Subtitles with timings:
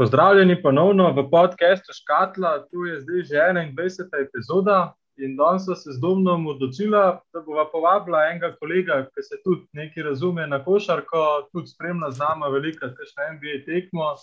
[0.00, 4.08] Pozdravljeni ponovno v podkastu Škatla, tu je zdaj že 21.
[4.26, 9.36] epizoda in danes so se z Domnom odločila, da bova povabila enega kolega, ki se
[9.44, 14.14] tudi nekaj razume na košarko, tudi spremlja z nami veliko, kakšne NBA tekmo.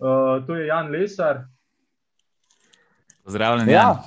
[0.00, 1.44] Uh, to je Jan Lesar.
[3.24, 4.00] Pozdravljen, Ja,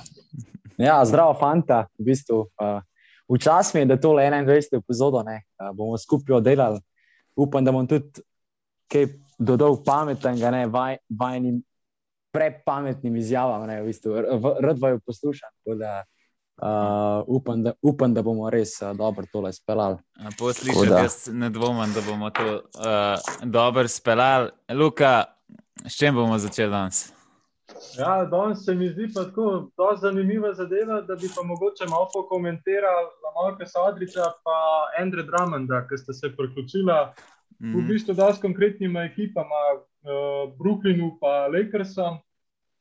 [0.76, 1.86] ja zdravo, fanta.
[1.98, 2.82] V bistvu, uh,
[3.30, 4.82] Včasih je, da to le 21.
[4.82, 6.82] epizodo ne, uh, bomo skupaj oddelali.
[7.36, 8.10] Upam, da bom tudi
[8.90, 9.06] kaj
[9.44, 11.62] dodal pametnega, ne vaj, vajnim
[12.32, 13.66] prepametnim izjavam.
[13.66, 14.16] Ne, v bistvu,
[14.60, 15.50] rad vaju poslušam.
[15.78, 16.02] Da,
[16.62, 19.98] uh, upam, da, upam, da bomo res uh, dobro tole speljali.
[20.88, 20.98] Da.
[20.98, 24.50] jaz ne dvomim, da bomo to uh, dobro speljali.
[24.74, 25.24] Luka,
[25.86, 27.12] s čim bomo začeli danes?
[27.98, 32.08] Ja, danes se mi zdi pa tako zelo zanimiva zadeva, da bi pa mogoče malo
[32.14, 37.14] pokomentirali Lamarka Sadriča in Andreja Drummonda, ki sta se priključila
[37.62, 37.86] v Mhm.
[37.88, 42.18] bistvu dosti konkretnima ekipama, uh, Brooklynu in Lakersom.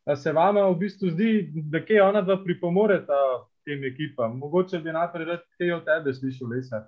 [0.05, 3.13] A se vama v bistvu zdi, da kje ona dva pripomoreta
[3.65, 4.37] tem ekipam?
[4.37, 6.81] Mogoče bi najprej rad kaj od tebe slišal, Lesar.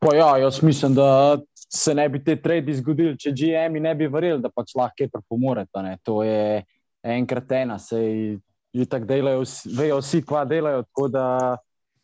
[0.00, 4.06] Pa ja, jaz mislim, da se ne bi te trade zgodili, če GM-ji ne bi
[4.10, 5.82] verjeli, da pač lahko kaj pripomorete.
[5.82, 5.98] ne.
[6.02, 6.64] To je
[7.04, 8.38] enkrat ena, sej
[8.74, 10.82] že tako delajo, vsi- vejo vsi, kva delajo.
[10.82, 11.56] Tako da,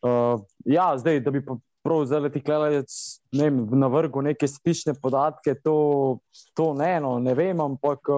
[0.05, 1.57] uh, ja, zdaj, da bi pa
[1.89, 2.93] prav zdaj ti klalec
[3.33, 6.19] ne vem, na vrhu neke statične podatke, to,
[6.55, 8.13] to ne, no, ne vem, ampak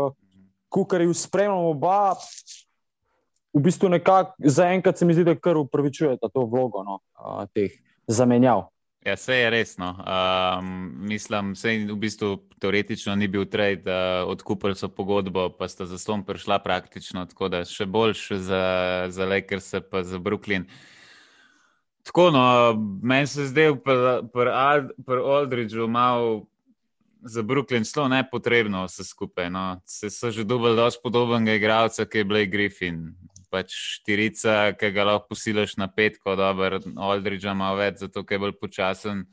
[0.71, 2.17] kukar jih spremljamo oba.
[3.55, 7.79] V bistvu nekako zaenkrat se mi zdi, da kar upravičujete to vlogo no, uh, teh
[8.07, 8.69] zamenjav.
[9.07, 9.95] Ja, vse je resno.
[9.97, 15.87] Um, mislim, da v bistvu teoretično ni bil trade, uh, odkupili so pogodbo, pa sta
[15.87, 18.65] za slom prišla praktično, tako da še boljš za,
[19.09, 20.69] za Lakers, pa za Brooklyn.
[22.03, 22.45] Tako, no,
[23.03, 26.47] meni se pri Ald- pri Aldridgeu malo
[27.23, 29.51] za Brooklyn zelo nepotrebno vse skupaj.
[29.51, 29.81] No.
[29.85, 33.13] Se so že dobili dosti podobnega igralca, ki je Blake Griffin.
[33.51, 38.55] Pač štirica, ki ga lahko posilaš na petko, dober, Aldridge ima več, zato je bolj
[38.61, 39.25] počasen,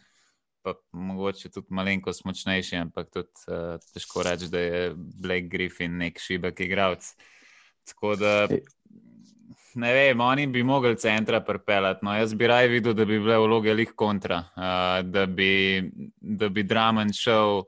[0.65, 6.17] pa mogoče tudi malenkost močnejši, ampak tudi uh, težko reči, da je Blake Griffin nek
[6.19, 7.13] šibek igralec.
[7.87, 8.47] Tako da
[9.77, 12.05] ne vem, oni bi mogli centra pripeljati.
[12.05, 15.83] No, jaz bi raje videl, da bi bile vloge lih kontra, uh, da bi,
[16.17, 17.61] da bi Dramen šel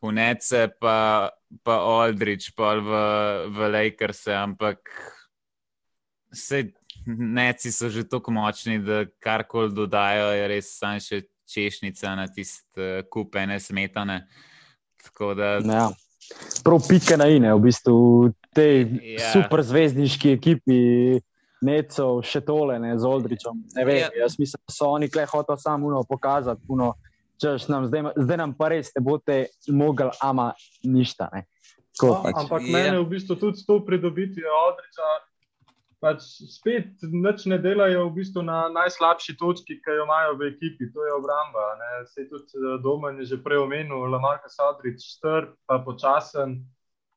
[0.00, 1.28] v Nece, pa,
[1.62, 3.00] pa Aldrich, pa v,
[3.52, 4.92] v Lakers, ampak
[6.32, 6.70] vse
[7.06, 13.02] Neci so že tako močni, da karkoli dodajo, je res samo še češnica na tiste
[13.10, 14.22] kupe, ne smetane.
[15.02, 15.88] Tako da, Ja.
[16.60, 17.96] Prav pike na ine, v bistvu
[18.52, 18.86] te Ja.
[19.16, 19.32] ja.
[19.32, 20.78] super zvezdniški ekipi,
[21.60, 23.52] Necov, še tole, ne z Oldričem.
[23.74, 24.08] Ne vem, Ja.
[24.08, 24.22] ja.
[24.22, 26.94] jaz mislim, da so oni kle hotel samo uno pokazati, uno,
[27.36, 29.36] češ nam, zdaj, zdaj nam pa res ne boste
[29.68, 30.52] mogli, ama
[30.82, 31.28] ništa.
[31.32, 31.44] Ne.
[31.92, 32.34] Tako, No, pač.
[32.34, 32.72] ampak Ja.
[32.72, 35.08] mene v bistvu tudi s to pridobitvijo Aldriča.
[36.00, 40.88] Pač spet nič ne delajo v bistvu na najslabši točki, ki jo imajo v ekipi,
[40.88, 41.64] to je obramba.
[41.76, 41.90] Ne.
[42.06, 46.64] Se tudi eh, Domen je že prej omenil, Lamarka Sadrič, strp, pa počasen.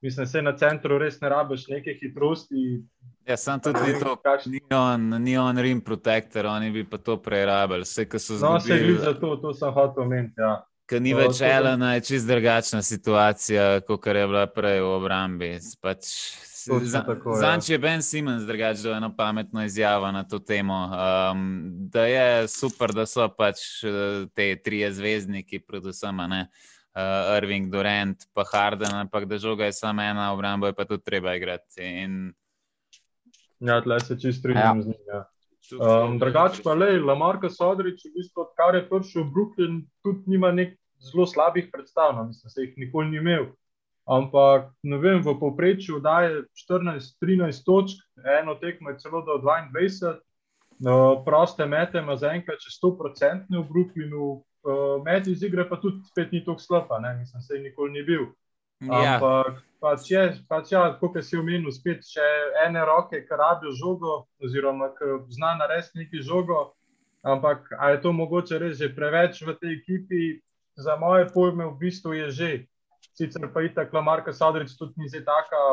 [0.01, 2.83] Mislim, se na centru res ne rabiš neke hitrosti.
[3.23, 4.17] ja, sem tudi to.
[4.17, 7.81] Kakšen- Ni on, ni on rim protector, oni bi pa to prerabili.
[7.81, 10.35] Vse, kar so No, se glede za to, to sem hotel omeniti.
[10.38, 10.65] Ja.
[10.85, 14.91] Ker ni več to da- Elena, je čist drugačna situacija, kot je bila prej v
[14.91, 15.51] obrambi.
[15.79, 16.03] Pač,
[16.68, 17.35] Točno za, tako, ja.
[17.35, 22.47] Zanč je Ben Simmons drugače dal eno pametno izjavo na to temo, um, da je
[22.47, 26.47] super, da so pač eh, te trije zvezdniki, predvsem a ne.
[26.94, 31.03] Uh, Irving, Durant, pa Harden, ampak da žoga je samo ena, obrambo je pa tudi
[31.03, 31.81] treba igrati.
[31.81, 32.34] In
[33.63, 34.84] Ja, tle se čist strinjam Ja.
[34.84, 35.03] z njim.
[35.07, 35.24] Ja.
[35.80, 40.51] Um, drugače pa le, Lamarka Sodrič, v bistvu, odkar je prišel v Brooklyn, tudi nima
[40.51, 43.45] nek zelo slabih predstav, no, mislim, se jih nikoli ni imel.
[44.03, 50.19] Ampak, ne vem, v povprečju daje 14-13 točk, eno tekmo je celo do 22,
[50.84, 56.03] no, proste mete ima zaenkrat čez 100% v Brooklynu, uh, met iz igre pa tudi
[56.12, 58.28] spet ni tako slaba, ne, mislim, se nikoli ni bil.
[58.84, 62.27] ja, Ampak pač je, pač ja, kot si omenil, spet še
[62.66, 66.74] ene roke, ki rabijo žogo, oziroma ki zna narediti neki žogo.
[67.24, 70.44] Ampak je to mogoče res že preveč v tej ekipi,
[70.75, 72.51] za moje pojme, v bistvu je že.
[73.13, 75.63] Sicer pa itak Lamarka Sadrič tudi ni zdaj taka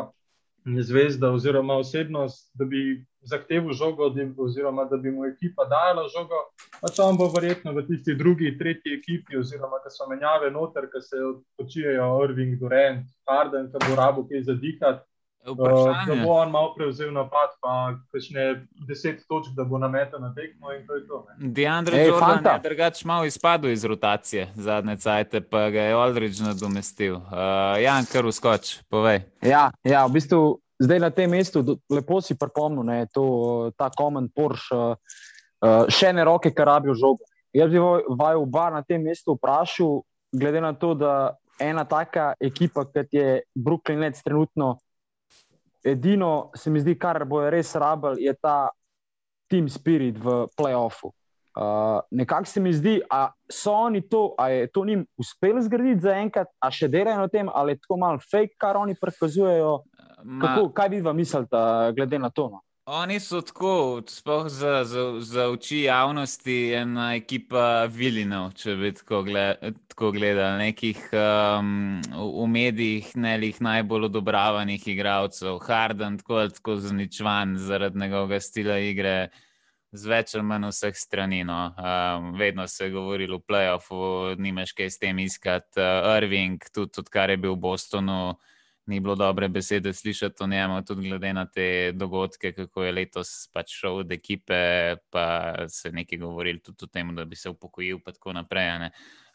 [0.82, 6.36] zvezda oziroma osebnost, da bi zahteval žogo, da, oziroma da bi mu ekipa dala žogo.
[6.80, 11.00] Pač on bo verjetno v tisti drugi, tretji ekipi, oziroma ki so menjave noter, ki
[11.04, 15.09] se odpočijajo Irving, Durant, Harden, ki bo rabo kaj zadihati.
[15.46, 15.56] Uh,
[16.06, 20.68] da bo on malo prevzel napad, pa kakšne deset točk, da bo nametel na tekmo.
[21.38, 26.44] Deandre hey, Jordan je drugače malo izpadel iz rotacije zadnje cajte, pa ga je Aldridge
[26.44, 27.16] nadomestil.
[27.16, 29.22] Uh, Jan, kar uskoč, povej.
[29.42, 33.24] Ja, ja, v bistvu zdaj na tem mestu, lepo si pripomnil, da je to
[33.80, 37.24] ta komen Porsche, uh, še ne roke, kar rabijo žogo.
[37.56, 40.02] Jaz bi vaju oba na tem mestu vprašal,
[40.36, 44.76] glede na to, da ena taka ekipa, kot je Brooklyn, trenutno
[45.84, 48.70] edino, se mi zdi, kar bo res rabel, je ta
[49.50, 51.12] team spirit v playoffu.
[51.50, 56.00] Uh, nekako se mi zdi, da so oni to, ali je to njim uspelo zgraditi
[56.00, 59.80] za enkrat, a še delajo na tem, ali je tako malo fake, kar oni prikazujejo.
[60.40, 61.46] Kako, kaj bi vam mislili,
[61.96, 62.48] glede na to?
[62.52, 62.60] No?
[62.86, 69.20] Oni so tako, sploh za, za, za oči javnosti, ena ekipa Vilinov, če bi tako,
[69.22, 76.76] gled, tako gledali, nekih um, v medijih nelih najbolj odobravanih igralcev, Harden, tako ali tako
[76.80, 79.28] zničvan zaradi njegovega stila igre.
[79.92, 81.42] Z več ali manj vseh strani.
[81.44, 81.74] No.
[81.74, 85.82] Um, vedno se je govorilo o playoffu, nimaš kaj s tem iskati.
[85.82, 88.38] Uh, Irving, tudi odkar je bil v Bostonu,
[88.90, 93.30] ni bilo dobre besede slišati o njemu, tudi glede na te dogodke, kako je letos
[93.54, 94.60] pač šel od ekipe,
[95.10, 98.70] pa se nekaj govorili tudi o tem, da bi se upokojil, in tako naprej.
[98.84, 98.90] Ne?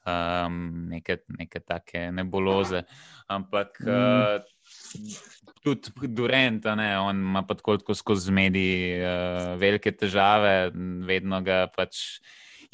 [0.05, 2.83] Um, neke, neke take neboloze.
[3.27, 3.89] Ampak mm.
[3.89, 10.69] uh, tudi Durant, ne, on ima pa tako skozi mediji uh, velike težave,
[11.07, 12.19] vedno ga pač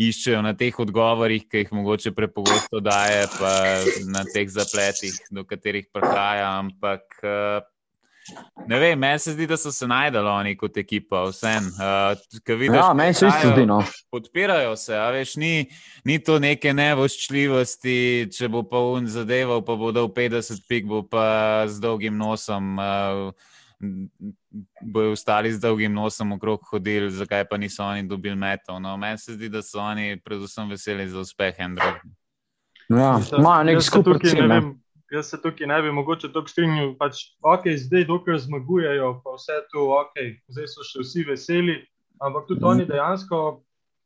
[0.09, 3.51] iščejo na teh odgovorih, ki jih mogoče prepogosto daje, pa
[4.09, 6.47] na teh zapletih, do katerih prihaja.
[6.61, 7.59] Ampak eh,
[8.67, 11.67] ne vem, meni se zdi, da so se najdeli oni kot ekipa, vsem.
[11.75, 13.65] Uh, ja, meni se isto zdi.
[13.65, 13.81] No.
[14.11, 15.67] Podpirajo se, a veš, ni,
[16.05, 21.01] ni to neke nevoščljivosti, če bo pa un zadeval, pa bo dal 50 pik, bo
[21.03, 22.77] pa z dolgim nosom.
[22.77, 23.50] Uh,
[24.81, 28.79] bojo ostali z dolgim nosom okrog hodili, zakaj pa niso oni dobili metov.
[28.81, 31.99] No, meni se zdi, da so oni predvsem veseli za uspeh Hendra.
[32.89, 34.47] Ja, ima nek skupaj cilj.
[35.11, 36.93] Jaz se tukaj ne bi mogoče tako strinjal.
[36.99, 40.21] Pač, ok, zdaj dokaj zmagujejo, pa vse to, ok,
[40.55, 41.75] zdaj so še vsi veseli,
[42.23, 43.41] ampak tudi oni dejansko,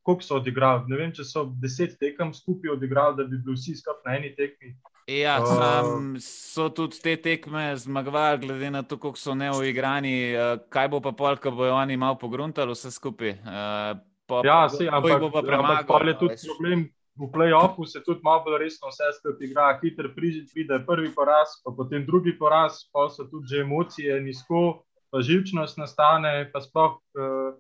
[0.06, 0.90] koliko so odigrali.
[0.90, 4.34] Ne vem, če so deset tekem skupaj odigrali, da bi bili vsi skupaj na eni
[4.38, 4.74] tekmi.
[5.08, 10.14] Ja, sam, so tudi te tekme zmagovali, glede na to, kako so neoigrani.
[10.34, 13.36] Eh, kaj bo pa pol, ko bojo oni malo pogruntali vse skupaj?
[13.46, 15.44] Uh, po, ja, se, ampak, bo pa.
[15.46, 16.88] Ampak je tudi problem.
[17.16, 21.72] V play-offu se tudi malo bolj resno vse skupaj igra, hiter pride prvi poraz, pa
[21.72, 24.82] potem drugi poraz, pa so tudi že emocije nizko,
[25.14, 26.98] pa živčnost nastane, pa sploh.
[27.14, 27.54] Uh,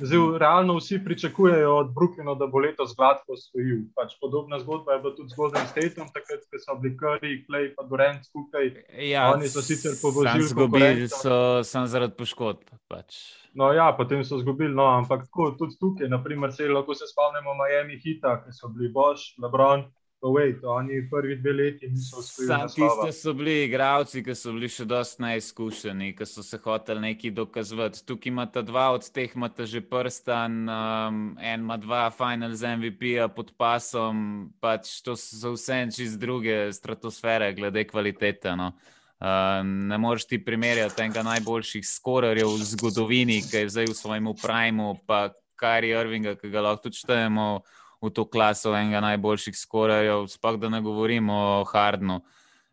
[0.00, 3.78] Zdaj, realno vsi pričakujejo od Brooklyna, da bo letos gladko osvojil.
[3.96, 7.88] Pač podobna zgodba je bila tudi z Golden Stateom, takrat so bili Curry, Clay in
[7.88, 8.72] Durant skupaj.
[9.10, 10.42] Ja, Oni so sicer povozili.
[10.42, 12.68] Zgubili so samo zaradi poškodb.
[12.88, 13.16] Pač.
[13.54, 17.56] No, ja, potem so izgubili, no, ampak tako, tudi tukaj, naprimer, se lahko se spomnimo
[17.56, 19.86] Miami Hita, ki so bili Bosch, LeBron,
[20.22, 22.46] Wait, oni prvi dve leti niso uspeli.
[22.48, 27.02] Sam tiste so bili igravci, ki so bili še dosti neizkušeni, ki so se hoteli
[27.04, 28.00] nekaj dokazovati.
[28.08, 33.52] Tukaj imata dva od teh, imata že prstan, um, en ima dva finals MVP-ja pod
[33.60, 38.56] pasom, pač to so vse čez druge stratosfere, glede kvalitete.
[38.56, 38.72] No.
[39.20, 44.32] Uh, ne moreš ti primerjati enega najboljših skorerjev v zgodovini, ki je zdaj v svojem
[44.40, 47.60] primu, pa Kari Irvinga, ki ga lahko tudi štejemo
[48.06, 52.20] v to klaso enega najboljših skorerjev, sploh da ne govorimo o Hardnu.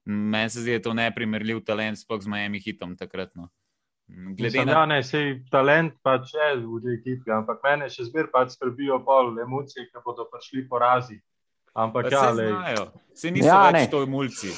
[0.05, 3.31] Meni se zdi, da je to neprimerljiv talent, sploh z Miami hitom takrat.
[3.35, 3.49] No.
[4.37, 8.31] Glede na to, da je talent pač je v tej ekipi, ampak mene še zmeraj
[8.33, 11.17] pač skrbijo pol emocije, ki bodo prišli porazi.
[11.73, 12.85] Ampak ja, se znajo,
[13.15, 14.51] se niso ja, več to mulci.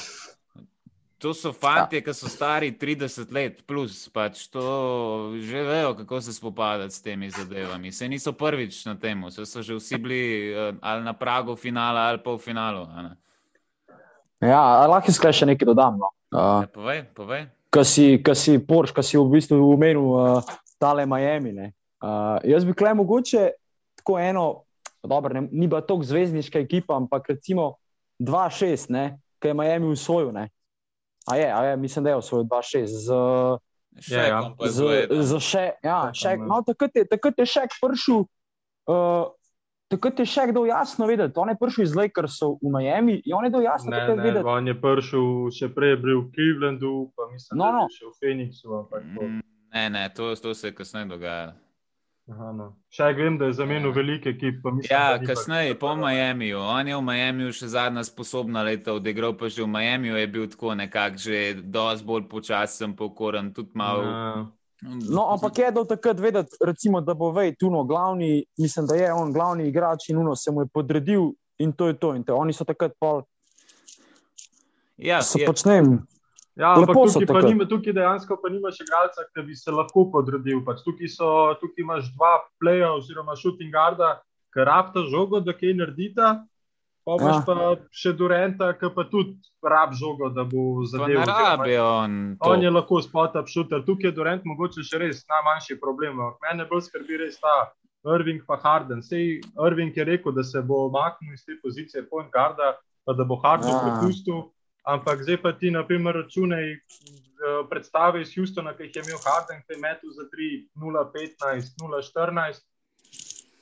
[1.18, 6.32] To so fanti, ki so stari 30 let, plus pač to že vejo, kako se
[6.36, 7.92] spopadati s temi zadevami.
[7.92, 12.12] Se niso prvič na tem, se so že vsi bili uh, ali na pragu finala
[12.12, 12.84] ali pa v finalu.
[14.44, 15.96] Ja, lahko skaj še nekaj dodam.
[15.96, 16.12] No.
[16.28, 17.48] Uh, ja, povej, povej.
[17.72, 18.04] Kaj si,
[18.36, 20.44] si Porsche, kaj si v bistvu umenil, uh,
[20.76, 21.72] tale Miami.
[22.04, 23.56] Uh, jaz bi klej mogoče
[23.96, 24.68] tako eno,
[25.00, 27.80] dobro, ne, ni bila tako zvezdniška ekipa, ampak recimo
[28.20, 30.36] 2-6, ki je Miami usvojil.
[31.26, 32.86] A je, a je, mislim, da je osvojil 2-6.
[32.86, 34.40] Z, ja, ja.
[34.60, 38.26] z, z še, ja, še, no, takrat, je, takrat je še prišel.
[38.86, 39.32] Uh,
[39.86, 43.46] Takrat je še kdo jasno videl, on je prišel iz Lakersov v Miami in on
[43.46, 44.42] je to jasno videl.
[44.42, 47.70] On je prišel še prej, bil v Clevelandu, pa mislim, no, no.
[47.70, 47.94] da je no.
[47.94, 48.80] še v Phoenixu.
[48.98, 49.38] Mm,
[49.76, 51.54] ne, ne, to, to se je kasneje dogajalo.
[52.26, 52.72] Aha, no.
[52.90, 54.72] Še vem, da je zamenil velike ekipe.
[54.90, 56.58] Ja, kasneje, po Miamiju.
[56.58, 60.48] On je v Miamiju še zadnja sposobna leta odigral, pa že v Miamiju je bil
[60.50, 64.02] tako nekako že dosti bolj počasen, pokoren, tudi malo.
[64.02, 64.34] Ja.
[64.82, 69.12] No, ampak je do takrat vedeti, recimo, da bo vej tuno glavni, mislim, da je
[69.12, 72.14] on glavni igrač in uno se mu je podredil in to je to.
[72.14, 73.22] In te, oni so takrat pol.
[74.98, 76.02] Ja, se počnem.
[76.56, 80.62] Ja, ampak tukaj, pa nima, tukaj dejansko pa nimaš igralca, ki bi se lahko podredil.
[80.64, 81.28] Pač tukaj, so,
[81.60, 84.14] tukaj imaš dva playa oziroma shooting guarda,
[84.56, 86.30] ki rabta žogo, da kaj naredita.
[87.06, 87.42] Pa imaš ja.
[87.46, 91.28] pa še Durenta, ki pa tudi rab žogo, da bo zadeval.
[91.28, 92.16] Rabi on.
[92.40, 93.84] On je lahko spot-up shooter.
[93.84, 96.24] Tukaj je Durent mogoče še res najmanjši problem.
[96.48, 97.68] Mene bolj skrbi res ta
[98.16, 99.04] Irving pa Harden.
[99.04, 103.28] Sej Irving je rekel, da se bo omaknil iz te pozicije point guarda, pa da
[103.28, 103.80] bo Harden ja.
[103.84, 104.46] prepustil.
[104.86, 106.78] Ampak zdaj pa ti, na primer, računaj eh,
[107.70, 111.74] predstave iz Houstona, ki jih je imel Harden, ki je metu za 3, 0, 15,
[111.82, 112.62] 0, 14.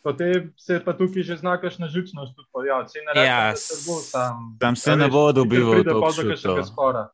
[0.04, 2.37] Potem se pa tukaj že znakaš na žučnost.
[2.69, 7.09] Ja, ja, se tam, tam se ne bo dobil od tega.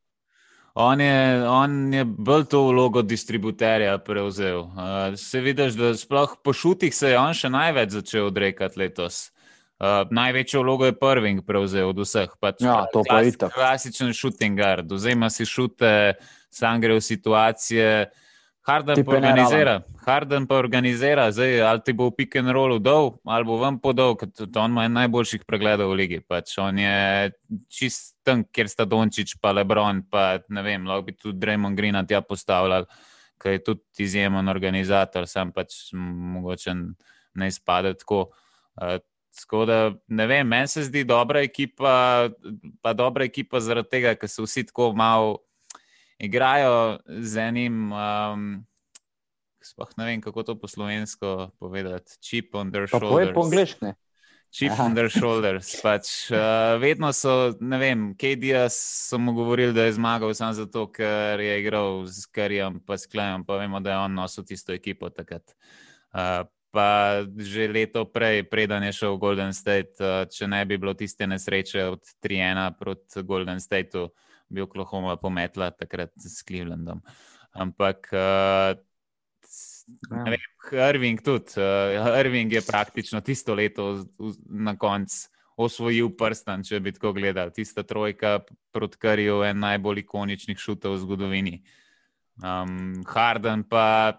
[0.74, 4.60] On je, on je bolj to vlogo distributerja prevzel.
[4.60, 9.30] Uh, se vidiš, da sploh po šutih se je on še največ začel odrekati letos.
[9.80, 12.28] Uh, največjo vlogo je Prving prevzel od vseh.
[12.36, 13.56] Pač, ja, to pa je tako.
[13.56, 16.20] Klasičen shooting guard, vzema si šute,
[16.52, 17.86] sam gre v situacije.
[18.68, 23.14] Harden pa organizira, Harden pa organizira, zdaj ali ti bo v pick and rollu dol,
[23.24, 24.28] ali bo vam podol, ker
[24.60, 26.20] on ima najboljših pregledov v ligi.
[26.20, 27.32] Pač on je
[27.72, 31.96] čist tam, kjer sta Dončić, pa Lebron, pa ne vem, lahko bi tudi Draymond Green
[32.04, 32.84] tja postavljal,
[33.40, 36.76] ker je tudi izjemen organizator, sam pač mogoče
[37.40, 38.28] ne izpade tako.
[38.76, 39.00] Uh,
[39.36, 42.28] Tako da, ne vem, meni se zdi dobra ekipa,
[42.82, 45.38] pa dobra ekipa zaradi tega, ker se vsi tako malo
[46.18, 47.92] igrajo z enim.
[47.92, 48.50] Um,
[49.60, 52.16] Sploh ne vem, kako to po slovensko povedati.
[52.20, 53.12] Chip on their shoulders.
[53.12, 53.92] Poje po angliški.
[54.50, 54.84] Chip Aha.
[54.84, 55.76] on their shoulders.
[55.84, 58.78] Pač, uh, vedno so, ne vem, KDS
[59.10, 63.06] so mu govorili, da je zmagal samo zato, ker je igral z Karijem, pa s
[63.06, 65.54] Klejem, pa vemo, da je on nosil tisto ekipo takrat.
[66.10, 70.94] Uh, pa že leto prej, preden je šel Golden State, uh, če ne bi bilo
[70.94, 74.08] tiste nesreče od 3-1 proti Golden Stateu,
[74.48, 77.02] bi Oklahoma pometla takrat s Clevelandom.
[77.52, 78.08] Ampak.
[78.12, 78.78] Uh,
[80.70, 80.86] Ja.
[80.94, 81.58] Irving tudi.
[81.58, 84.04] Uh, Irving je praktično tisto leto
[84.46, 85.26] na koncu
[85.60, 87.52] osvojil prsten, če bi tako gledal.
[87.54, 88.40] Tista trojka
[88.72, 91.56] proti Karju je en najbolj ikoničnih šutov v zgodovini.
[92.40, 94.16] Um, Harden pa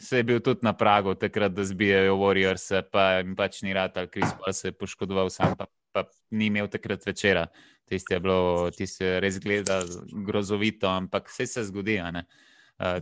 [0.00, 3.96] se je bil tudi na pragu, takrat, da zbijajo Warriors, pa jim pač ni rad,
[3.96, 7.46] ali Kris pa se je poškodoval sam, pa, pa ni imel takrat večera.
[7.90, 9.84] Tisti je, bilo, tisti je res gledal
[10.26, 11.98] grozovito, ampak vse se zgodi.
[12.00, 12.22] Uh,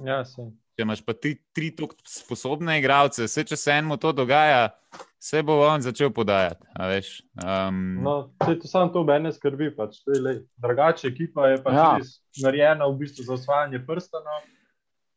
[0.05, 4.71] ja, če imaš pa ti tri tako sposobne igralce, vse če se enemu to dogaja,
[5.21, 6.67] se bo on začel podajati.
[7.45, 9.71] Um, no, to samo to mene skrbi.
[9.77, 10.01] Pač,
[10.57, 11.91] Drugače, ekipa je pač ja.
[12.49, 14.41] narejena v bistvu za osvajanje prstana.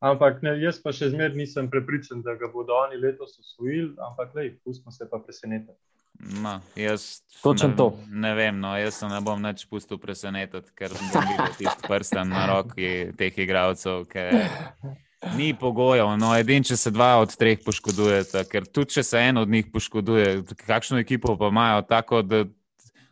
[0.01, 4.34] Ampak ne, jaz pa še zmeraj nisem prepričan, da ga bodo oni letos osvojili, ampak
[4.34, 5.77] le, pustimo se pa presenetiti.
[6.41, 11.27] No, jaz ne, ne vem, no, jaz se ne bom več pustil presenetiti, ker bom
[11.29, 14.08] videl tisti prsten na roki teh igralcev.
[15.38, 19.38] Ni pogojev, no, edin, če se dva od treh poškodujeta, ker tudi če se en
[19.41, 20.34] od njih poškoduje,
[20.65, 22.41] kakšno ekipo pa imajo, tako da,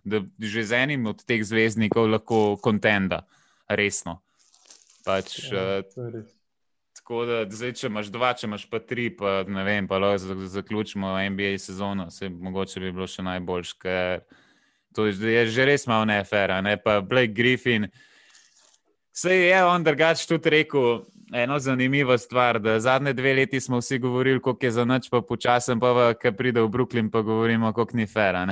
[0.01, 3.23] da že z enim od teh zvezdnikov lahko kontenda,
[3.69, 4.19] resno.
[5.05, 6.25] Pač, ja, uh,
[7.09, 10.35] Tako da, zdaj, če imaš dva, če imaš pa tri, pa ne vem, pa lahko
[10.45, 14.19] zaključimo NBA sezono, se mogoče bi bilo še najboljš, ker
[14.93, 16.59] to je že res malo neefera.
[16.61, 16.75] Ne?
[16.77, 17.87] Pa Blake Griffin,
[19.09, 20.99] se je on drugač tudi rekel.
[21.33, 25.23] Eno zanimivo stvar, da zadnje dve leti smo vsi govorili, kako je za noč, pa
[25.25, 28.45] počasem, pa ki pride v Brooklyn, pa govorimo, kako ni fera.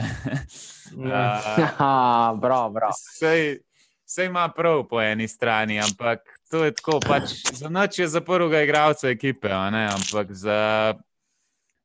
[2.42, 2.74] Prav, prav.
[2.90, 7.00] Vse ima prav po eni strani, ampak to je tako.
[7.04, 10.94] Pač, za noč je za prvega igralca ekipe, ampak za,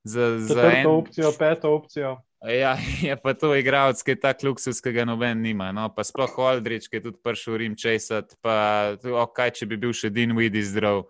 [0.04, 2.18] za, za eno opcijo, peto opcijo.
[2.42, 2.76] Ja,
[3.08, 5.70] je pa to igralec, ki je tak luksus, ki ga noben nima.
[5.72, 5.86] No?
[5.94, 8.34] Pa sploh Aldrich, ki je tudi prišel v Rim česat.
[8.42, 11.06] Pa kaj, če bi bil še Dean Weedy zdrav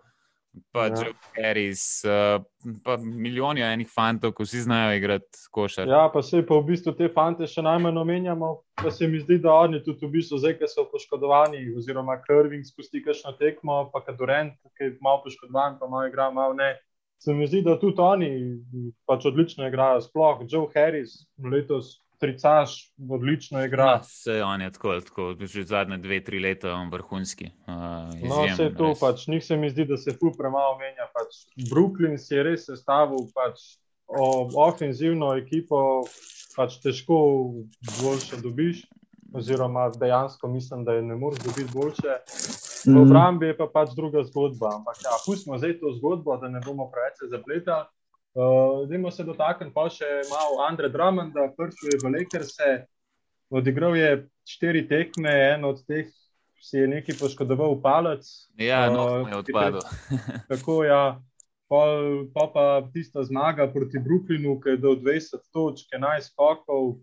[0.71, 0.93] pa ja.
[0.93, 2.43] Joe Harris, uh,
[2.83, 5.87] pa milijoni enih fantov, ki vsi znajo igrati košar.
[5.89, 8.51] Ja, pa se pa v bistvu te fante še najmanj omenjamo,
[8.83, 12.65] pa se mi zdi, da oni tudi v bistvu zdaj, ki so poškodovani, oziroma Krving
[12.67, 16.75] spusti kakšno tekmo, pa Kadurent, ki je malo poškodovan, pa malo igra, malo ne.
[17.23, 18.31] Se mi zdi, da tudi oni
[19.07, 22.77] pač odlično igrajo, sploh Joe Harris letos tricaš,
[23.09, 23.97] odlično igra.
[23.97, 27.51] No, se on je tako, tako že zadnje dve, tri leta vrhunski.
[27.67, 27.75] Uh,
[28.29, 31.09] no, vse to, pač, njih se mi zdi, da se fu premalo menja.
[31.11, 33.59] Pač, Brooklyn si je res sestavil pač,
[34.55, 36.03] ofenzivno ekipo
[36.55, 37.17] pač težko
[37.99, 38.83] boljše dobiš,
[39.33, 42.19] oziroma dejansko mislim, da je ne moreš dobiti boljše.
[42.85, 43.01] V Mhm.
[43.01, 44.75] obrambi je pa pač druga zgodba.
[44.75, 47.87] Ampak, ja, pustimo zdaj to zgodbo, da ne bomo preveč zapletali.
[48.33, 52.69] Uh, Dajmo se dotakniti pa še malo Andreja Drummonda, prvi je v Lakerse.
[53.53, 56.09] Odigral je štiri tekme, en od teh
[56.63, 58.25] si je nekaj poškodoval palec.
[58.57, 59.85] Ja, no, Uh, uh, je odpadel.
[60.51, 61.21] Tako ja.
[61.69, 66.99] Pol, pa pa tista zmaga proti Brooklynu, ki je dal 20 točk, 11 skokov,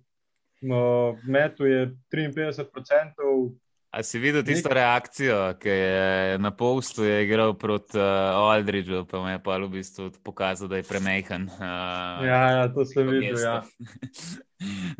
[0.62, 0.82] no,
[1.26, 3.54] metu je 53%.
[3.90, 9.18] A si videl tisto reakcijo, ki je na polstu je igral proti uh, Aldridgeu, pa
[9.18, 11.48] mu je pa v bistvu pokazal, da je premehen.
[11.58, 13.38] Uh, Ja, ja, to sem videl.
[13.38, 13.62] Ja.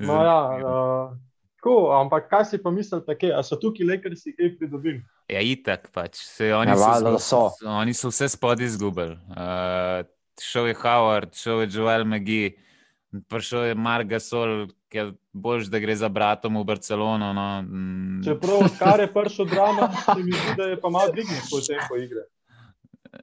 [0.00, 1.12] No, ja, uh,
[1.60, 5.02] tako, ampak kaj si pa mislil, tako, a so tukaj Lakersi kaj pridobili?
[5.28, 6.16] Ja, itak pač.
[6.16, 7.42] Se, oni, Ja, so, da so.
[7.68, 9.20] oni so vse spodaj izgubili.
[9.36, 10.00] Uh,
[10.40, 12.56] šel je Howard, šel je Joel McGee,
[13.28, 17.32] prišel je Mark Gasol, ki je boljš, da gre za bratom v Barcelono.
[17.32, 17.62] No.
[17.62, 21.60] Mm, Čeprav, kar je prišel drama, se mi zdi, da je pa malo dvignil po
[21.60, 22.26] tempo igre.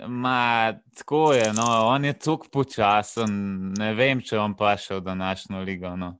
[0.07, 1.65] Ma, tako je, no.
[1.87, 3.31] on je tako počasen.
[3.77, 5.95] Ne vem, če on pa še v današnjo ligo.
[5.95, 6.17] No.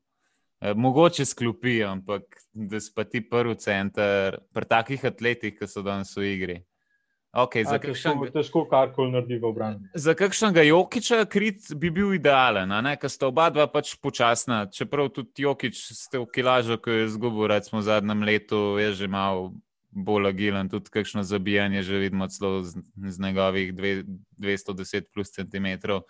[0.62, 5.83] E, Mogoče sklopi, ampak da si pa ti prvi center pri takih atletih, ki so
[5.83, 6.57] danes v igri.
[7.36, 9.89] Okay, za A, kakšen, Težko, težko karkoli naredi v obrambi.
[9.93, 14.65] za kakšnega Jokiča krit bi bil idealen, a ker sta oba dva pač počasna.
[14.72, 19.07] Čeprav tudi Jokič ste v kilažu, ki je izgubil recimo v zadnjem letu, je že
[19.12, 19.51] mal
[19.91, 24.03] bolj agilen, tudi kakšno zabijanje že vidimo celo z, z njegovih dve,
[24.39, 26.07] 210 plus centimetrov.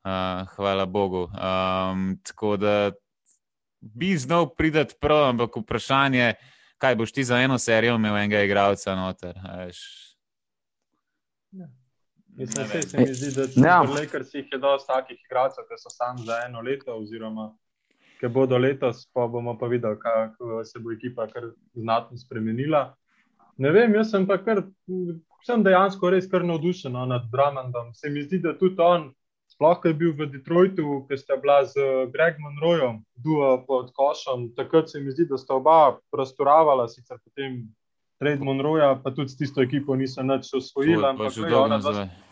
[0.00, 1.28] Uh, hvala Bogu.
[1.28, 2.92] Um, tako da
[3.80, 6.34] bi znal prideti prav, ampak vprašanje,
[6.78, 9.36] kaj boš ti za eno serijo imel enega igralca noter.
[9.44, 10.09] a veš.
[12.40, 12.82] Mislim, vem.
[12.82, 13.80] se mi zdi, da Ja.
[13.84, 17.52] pri Lakersih je dosti takih igralcev, ki so sam za eno leto, oziroma
[18.20, 22.94] ki bodo letos, pa bomo pa videli, kako se bo ekipa kar znatno spremenila.
[23.56, 24.62] Ne vem, jaz sem pa kar,
[25.46, 27.94] sem dejansko res kar navdušen no, nad Drummondom.
[27.96, 29.10] Se mi zdi, da tudi on,
[29.52, 31.80] sploh ko je bil v Detroitu, ki sta bila z
[32.12, 37.62] Greg Monroejem, duo pod košem, takrat se mi zdi, da sta oba prostoravala, sicer potem
[38.20, 41.04] Trade Monroeja, pa tudi s tisto ekipo niso nič osvojili.
[41.04, 42.29] Ampak že dolgo nazaj.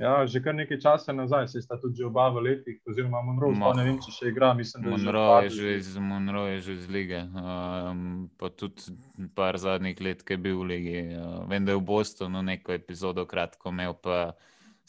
[0.00, 3.74] Ja, že kar nekaj časa nazaj, se sta tudi oba v letih, oziroma Monroe, Ma.
[3.76, 7.20] ne vem, če še igra, mislim, Monroe je že iz, Monroe je že iz lige,
[7.36, 8.96] um, pa tudi
[9.36, 11.02] par zadnjih let, ki je bil v lige.
[11.20, 14.32] Uh, vem, da je v Bostonu neko epizodo kratko imel, pa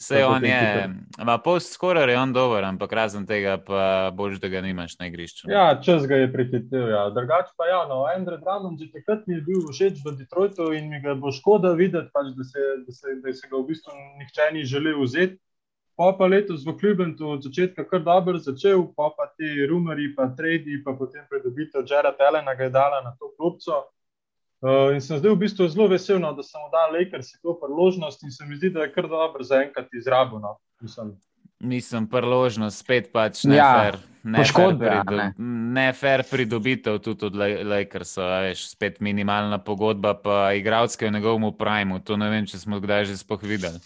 [0.02, 0.90] vse on je.
[1.24, 5.06] Ma post skoraj je on dober, ampak razen tega pa boš, da ga nimaš na
[5.06, 5.50] igrišču.
[5.50, 6.88] Ja, čas ga je prihitev.
[6.90, 7.04] Ja.
[7.14, 10.90] Drugače pa ja, no, Andrej Drummond že takrat mi je bil všeč v Detroitu in
[10.90, 13.96] mi ga bo škoda videti, pač, da, se, da, se, da se ga v bistvu
[14.18, 15.38] nihče ni želel vzeti.
[15.96, 20.30] Pa pa letos v Kljubentu od začetka kar dobro začel, pa pa ti rumori, pa
[20.36, 23.92] tradi, pa potem pridobitev Jared Allena ga je dala na to klopco.
[24.62, 27.58] Uh, in sem zdaj v bistvu zelo vesel, no, da sem mu dal Lakers to
[27.58, 30.38] priložnost in se mi zdi, da je kar dobro zaenkrat izrabil.
[30.38, 30.56] No.
[30.80, 31.16] Mislim,
[31.62, 33.98] Mislim, priložnost, spet pač ne Ja, fair.
[34.22, 35.26] Ne fair, a prido, ne.
[35.74, 41.14] ne fair pridobitev tudi od La- Lakersa, a veš, spet minimalna pogodba, pa igralske v
[41.18, 41.98] njegovem primu.
[42.06, 43.78] To ne vem, če smo kdaj že sploh videli.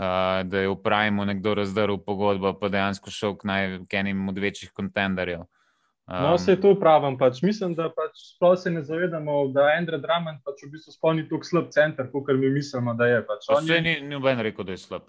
[0.00, 4.28] Uh, da je v primu nekdo razdrl pogodbo, pa dejansko šel k, naj, k enim
[4.28, 5.44] od večjih kontenderjev.
[6.10, 7.18] Um, No, se to pravim.
[7.18, 7.38] Pač.
[7.42, 11.22] Mislim, da pač sploh se ne zavedamo, da je Andrej Drummond pač v bistvu spolni
[11.30, 13.20] tako slab center, kot mi mislimo, da je.
[13.26, 13.46] Pač.
[13.54, 15.06] On Vse je ni noben rekel, da je slab.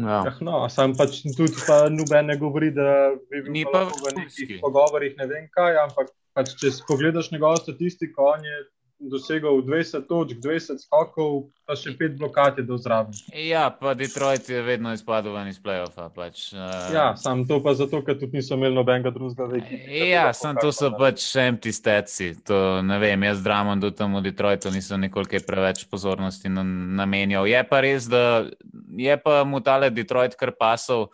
[0.00, 0.22] Ja.
[0.26, 3.92] ah, no, sam pač tudi pa noben ne govori, da bi bil Ni pa pa
[3.92, 8.56] v nekih pogovorih ne vem kaj, ampak pač, če pogledaš njegovo statistiko, on je
[9.02, 11.30] dosegel 20 točk, 20 skokov,
[11.62, 13.14] pa še 5 blokad je do zraven.
[13.32, 16.08] Ja, pa Detroit je vedno izpadel iz playoffa.
[16.08, 19.82] Pač, uh, Ja, sam to pa zato, ker tudi niso imeli nobenega drugega v ekipi.
[19.88, 22.28] da bi Ja, sem to so karkoli pač empty statsi.
[22.44, 26.62] To ne vem, jaz dramam, da tam v Detroitu nisem nikoli kaj preveč pozornosti na-
[26.96, 27.46] namenjal.
[27.46, 28.46] Je pa res, da
[28.92, 31.08] je pa mu tale Detroit kar pasal,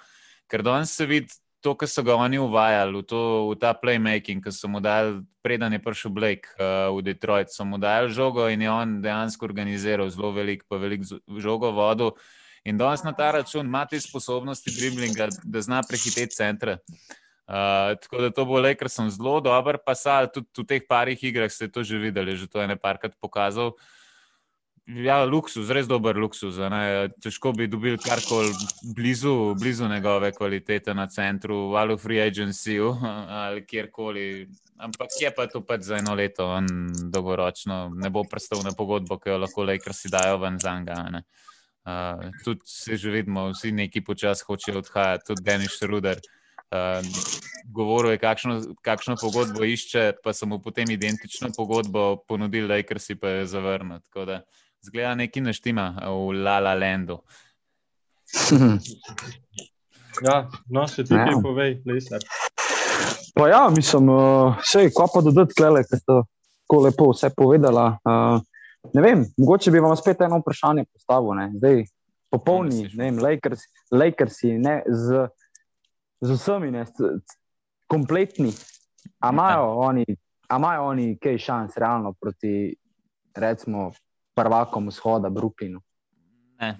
[0.46, 4.42] ker danes se vidi to, kar so ga oni uvajali v, to, v ta playmaking,
[4.44, 8.46] ki so mu dali, preden je prišel Blake uh, v Detroit, so mu dali žogo
[8.48, 11.02] in je on dejansko organiziral zelo velik, pa velik
[11.38, 12.14] žogo vodo.
[12.64, 16.78] In danes na ta račun ima te sposobnosti driblinga, da zna prehiteti centre.
[17.48, 21.16] Uh, tako da to bo le, ker sem zelo dober pasal, tudi v teh parih
[21.16, 23.72] igrah ste to že videli, že to je nekajkrat pokazal.
[24.88, 26.56] Ja, luksus, res dober luksus.
[26.64, 27.08] a Ne?
[27.20, 28.54] Težko bi dobil karkoli
[28.96, 32.94] blizu, blizu njegove kvalitete na centru, ali v free agencyju,
[33.44, 34.48] ali kjerkoli.
[34.78, 36.46] Ampak je pa to pač za eno leto,
[37.12, 41.20] dolgoročno ne bo prestal na pogodbo, ki jo lahko Lakersi dajo ven za njega.
[41.88, 46.20] Uh, tudi se že vidimo, vsi neki počasi hočejo odhajati, tudi Denis Ruder.
[46.70, 47.04] Uh,
[47.64, 53.00] govoril je, kakšno, kakšno pogodbo išče, pa so mu potem identično pogodbo ponudili, da ker
[53.00, 54.00] si pa je zavrnil.
[54.08, 54.40] Tako da
[54.86, 57.20] zgleda neki naštima v La La Landu.
[60.18, 62.24] Ja, no, še ti kaj povej, Lesar.
[63.38, 64.10] Pa ja, mislim,
[64.58, 67.92] vse, uh, ko pa dodati, klele, ker ste tako lepo vse povedala.
[68.02, 68.40] Uh,
[68.94, 71.36] ne vem, mogoče bi vam spet eno vprašanje postavil.
[71.38, 71.46] Ne?
[71.60, 71.84] Zdaj,
[72.34, 73.62] popolni, ne vem, Lakers,
[73.94, 75.28] Lakersi, ne, z,
[76.26, 76.82] z vsemi, ne,
[77.86, 78.50] kompletni.
[79.22, 80.06] A imajo oni,
[80.50, 82.74] a imajo oni kaj šans realno proti,
[83.38, 83.92] recimo,
[84.38, 85.82] prvakom vzhoda, Brooklynu?
[86.62, 86.72] Ne,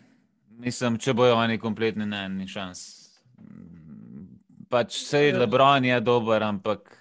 [0.62, 2.86] mislim, če bojo oni kompletni, ne, ni šans
[4.70, 6.94] pač vse je Lebron je dober, ampak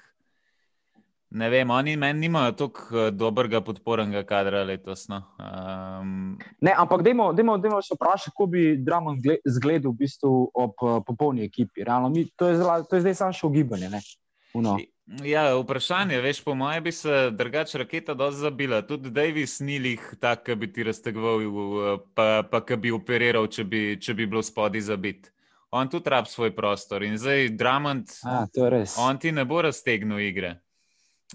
[1.38, 5.08] ne vem, oni meni nimajo tako eh, dobrega podpornega kadra letos.
[5.12, 5.22] No.
[5.40, 10.80] Um, ne, ampak dajmo, dajmo, dajmo se vprašati, kako bi Dramon zgledal v bistvu ob
[10.82, 11.84] uh, popolni ekipi.
[11.84, 13.92] Realno, mi, to, je zla, to je zdaj samo še ugibanje.
[15.24, 18.82] Ja, vprašanje, veš, po mojem bi se drugače raketa dosti zabila.
[18.82, 23.48] Tudi Davis ni jih tako, da bi ti raztegoval, eh, pa, pa da bi operiral,
[23.48, 25.32] če bi, če bi bilo spodaj zabit
[25.70, 27.04] on tudi rabi svoj prostor.
[27.04, 28.06] In zdaj, Dramond,
[29.00, 30.60] on ti ne bo raztegnil igre.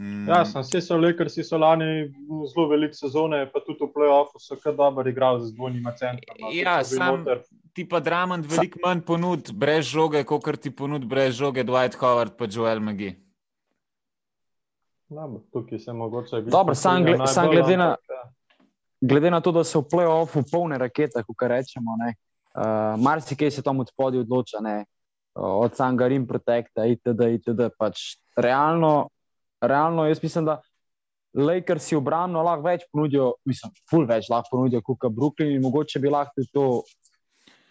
[0.00, 0.28] Mm.
[0.28, 2.08] Ja, sem se so lekar, si so lani
[2.48, 6.52] zelo velike sezone, pa tudi v playoffu so kar dobro igrali z dvojnima centroma.
[6.52, 7.26] Ja, sam,
[7.76, 12.38] ti pa Dramond veliko manj ponud, brez žoge, kot ti ponud brez žoge, Dwight Howard
[12.38, 13.18] pa Joel McGee.
[15.12, 16.40] No, tukaj se mogoče.
[16.48, 18.22] Dobro, sam, gled, sam glede, na, ja.
[19.00, 21.96] glede na to, da so v playoffu polne rakete, kot rečemo.
[22.00, 22.14] Ne,
[22.52, 24.84] Uh, Marsikaj se tam odpodi odloča, ne?
[25.34, 27.28] od samega Rim Protecta, itd.
[27.34, 27.70] itd.
[27.78, 29.08] Pač realno,
[29.60, 30.58] realno, jaz mislim, da
[31.32, 36.02] Lakers si obrambno lahko več ponudijo, mislim, full več lahko ponudijo, kot Brooklyn in mogoče
[36.04, 36.66] bi lahko to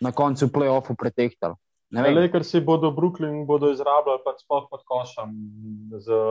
[0.01, 1.53] na koncu playoffu pretehtali.
[1.91, 5.33] Lakers si bodo Brooklyn bodo izrabljali pač pod košem
[5.99, 6.21] z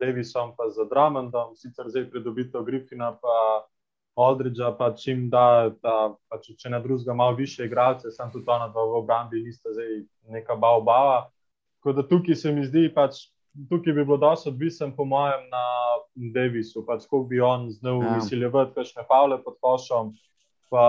[0.00, 3.12] Davisom, pa z Drummondom, sicer zdaj pridobitev Griffina.
[3.20, 3.66] Pa...
[4.14, 8.66] Aldridža, pa čim da, da pač, če ne drugega, malo više igralce, sem tudi ona
[8.68, 10.02] dva v obrambi, nista zdaj
[10.34, 11.30] neka baobava.
[11.80, 13.22] Tako da tukaj se mi zdi, pač,
[13.70, 15.64] tukaj bi bilo dosti odvisen, po mojem, na
[16.34, 18.18] Davisu, pač, kako bi on znal ja.
[18.20, 20.12] izsiljevati kakšne pavle pod košom.
[20.72, 20.86] Pa,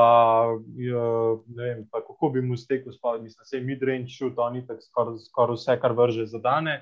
[0.63, 4.67] ne vem, pa kako bi mu stekel, mislim, da se je midrange šut, on je
[4.67, 6.77] tako skoraj skor vse, kar vrže za dane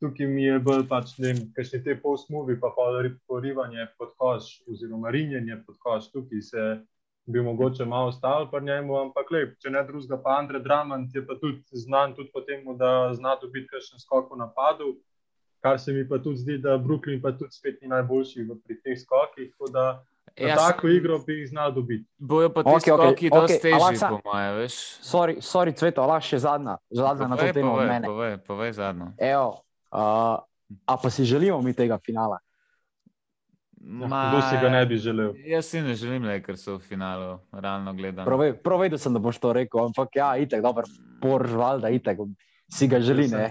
[0.00, 2.72] tukaj mi je bolj pač, ne vem, kaj še te post-movi, pa
[3.28, 6.64] porivanje pod koš, oziroma rinjenje pod koš, tukaj se
[7.30, 11.22] bi mogoče malo ostalo pri njemu, ampak lep, če ne drugega, pa Andrej Dramant je
[11.26, 14.94] pa tudi znan tudi po tem, da zna dobiti kakšen skok v napadu,
[15.60, 18.96] kar se mi pa tudi zdi, da Brooklyn pa tudi spet ni najboljši pri teh
[18.98, 19.52] skokih.
[20.40, 22.06] Ja, tako igro bi jih znal dobiti.
[22.18, 23.62] Bojo pa ti okay, skoki okay, dosti okay.
[23.62, 24.76] težji, po mojem, veš.
[25.04, 28.06] Sorry, sorry cveto, lahko še zadnja, zadnja povej, na to temo povej, od mene.
[28.08, 29.10] Povej, povej zadnjo.
[29.18, 29.58] Evo,
[29.90, 30.38] Uh,
[30.86, 32.38] a pa si želimo mi tega finala?
[33.80, 35.32] Ja, kdo si ga ne bi želel?
[35.46, 38.38] Jaz si ne želim, le, ker so v finalu, realno gledano.
[38.62, 40.84] Prav vedel sem, da boš to rekel, ampak ja, itek, dobro,
[41.22, 42.22] poržval, da itek.
[42.70, 43.50] Si ga želi, ne?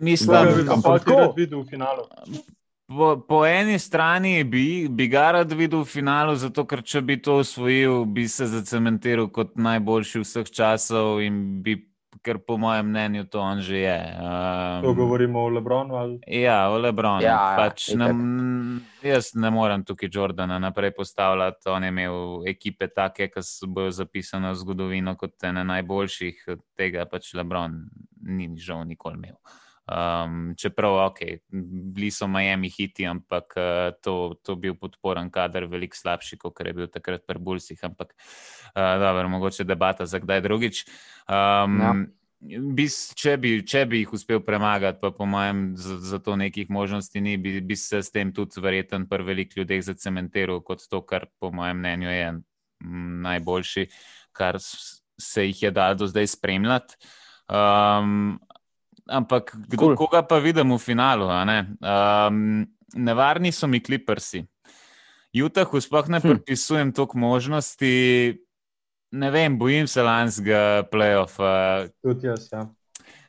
[0.00, 2.08] Mislim, da bi ga rad videl v finalu.
[2.86, 7.16] Po, po eni strani bi, bi ga rad videl v finalu, zato ker če bi
[7.16, 11.78] to osvojil, bi se zacementiral kot najboljši vseh časov in bi
[12.24, 14.00] ker po mojem mnenju to on že je.
[14.16, 15.94] Um, to govorimo o Lebronu.
[15.94, 16.18] Ali?
[16.26, 17.22] Ja, o Lebronu.
[17.22, 18.08] Ja, pač ne,
[19.04, 21.68] jaz ne morem tukaj Jordana naprej postavljati.
[21.68, 27.04] On je imel ekipe take, ki so bojo zapisane v zgodovino kot ene najboljših, tega
[27.10, 27.84] pač Lebron
[28.24, 29.36] ni žal nikoli imel.
[29.84, 31.18] Um, čeprav, ok,
[31.92, 36.72] bili so Miami hiti, ampak uh, to, to bil podporen kader, veliko slabši, kot je
[36.72, 37.80] bil takrat pri Bulsih.
[37.84, 38.14] Ampak,
[38.72, 40.86] uh, dobro, mogoče debata za kdaj drugič.
[41.28, 41.92] Um, ja.
[42.76, 46.72] Bis, če, bi, če bi jih uspel premagati, pa po mojem, za, za to nekih
[46.72, 51.00] možnosti ni, bi, bi se s tem tudi verjeten pri velikih ljudeh zacementiral kot to,
[51.04, 52.26] kar po mojem mnenju je
[53.28, 53.86] najboljši,
[54.32, 56.96] kar se jih je dalo do zdaj spremljati.
[57.48, 58.40] Um,
[59.08, 59.96] ampak kdo, cool.
[59.96, 61.28] koga pa vidim v finalu?
[61.28, 64.44] Um, nevarni so mi kliprsi.
[65.34, 66.28] Jutahu sploh ne hm.
[66.28, 67.92] pripisujem toliko možnosti.
[69.14, 71.86] Ne vem, bojim se lanskega playoffa.
[72.02, 72.66] Tudi jaz, ja.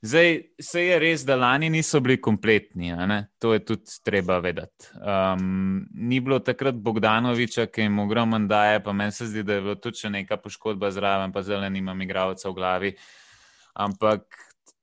[0.06, 2.92] Zdaj, se je res, da lani niso bili kompletni,
[3.42, 4.92] to je tudi treba vedeti.
[5.02, 9.64] Um, ni bilo takrat Bogdanoviča, ki jim ogromen daje, pa meni se zdi, da je
[9.66, 12.94] bila tudi še neka poškodba zraven, pa zelo nimam igralca v glavi.
[13.74, 14.26] Ampak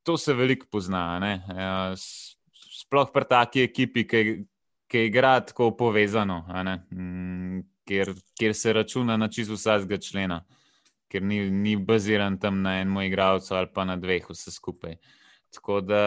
[0.03, 1.19] to se veliko pozna.
[1.57, 4.23] Ja, sploh pri taki ekipi, ki,
[5.07, 6.43] igra tako povezano,
[6.93, 10.43] mm, kjer, kjer se računa na čisto vsakega člena,
[11.09, 14.97] ker ni, ni baziran tam na enem igralcu ali pa na dveh, vse skupaj.
[15.53, 16.03] Tako da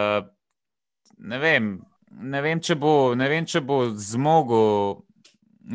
[1.18, 1.76] ne vem,
[2.10, 5.02] ne vem, če bo, ne vem, če bo zmogel,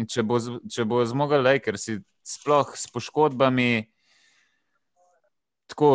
[0.07, 1.89] če bo, če bo zmogel Lakers,
[2.23, 3.87] sploh s poškodbami.
[5.71, 5.91] Tako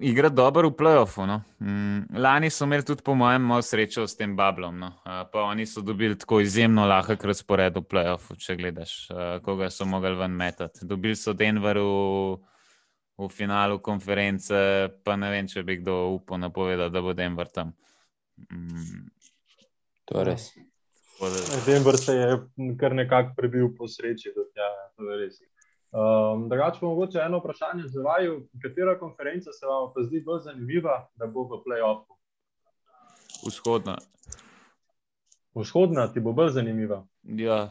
[0.00, 1.26] igra dobro v playoffu.
[1.26, 1.42] No.
[1.60, 4.78] Mm, lani so imeli tudi, po mojem, malo srečo s tem Bablom.
[4.78, 4.90] No.
[5.04, 8.96] Pa oni so dobili tako izjemno lahek razpored v playoffu, če gledaš,
[9.44, 10.86] koga so mogli ven metati.
[10.86, 12.36] Dobili so Denver v,
[13.18, 14.54] v finalu konference,
[15.04, 17.74] pa ne vem, če bi kdo upal napovedati, da bo Denver tam.
[18.50, 19.10] Mm.
[20.10, 20.52] To je res.
[21.66, 22.38] Denver se je
[22.80, 25.38] kar nekako prebil po sreči, da tja, to je res.
[25.94, 30.40] Um, Drugače pa mogoče eno vprašanje za vaju, katera konferenca se vam pa zdi bolj
[30.42, 32.16] zanimiva, da bo v play-offu?
[33.46, 33.98] Vzhodna.
[35.54, 37.04] Vzhodna ti bo bolj zanimiva.
[37.22, 37.70] Ja.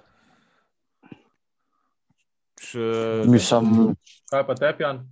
[2.62, 2.88] Če...
[3.28, 3.92] Mislim,
[4.32, 5.04] Kaj pa tepjan?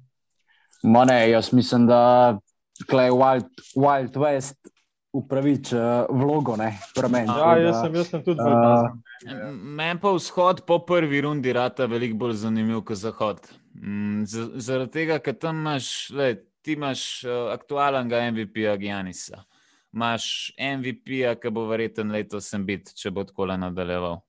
[0.83, 2.39] ma ne, jaz mislim, da
[2.87, 4.71] Clay Wild, Wild West
[5.13, 7.27] upraviči uh, vlogo, ne, premen.
[7.27, 11.85] Ja, jaz sem, jaz sem tudi A, uh, Meni pa vzhod po prvi rundi rata
[11.91, 13.43] veliko bolj zanimiv kot zahod.
[13.75, 19.43] Mm, Zaradi tega, ker tam imaš, le, ti imaš uh, aktualnega MVP-ja Gianisa.
[19.91, 24.21] Imaš MVP-ja, ki bo verjeten letos sem bit, če bo tako nadaljeval.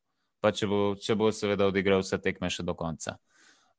[0.43, 3.15] Pa če bo, če bo seveda odigral vse tekme še do konca.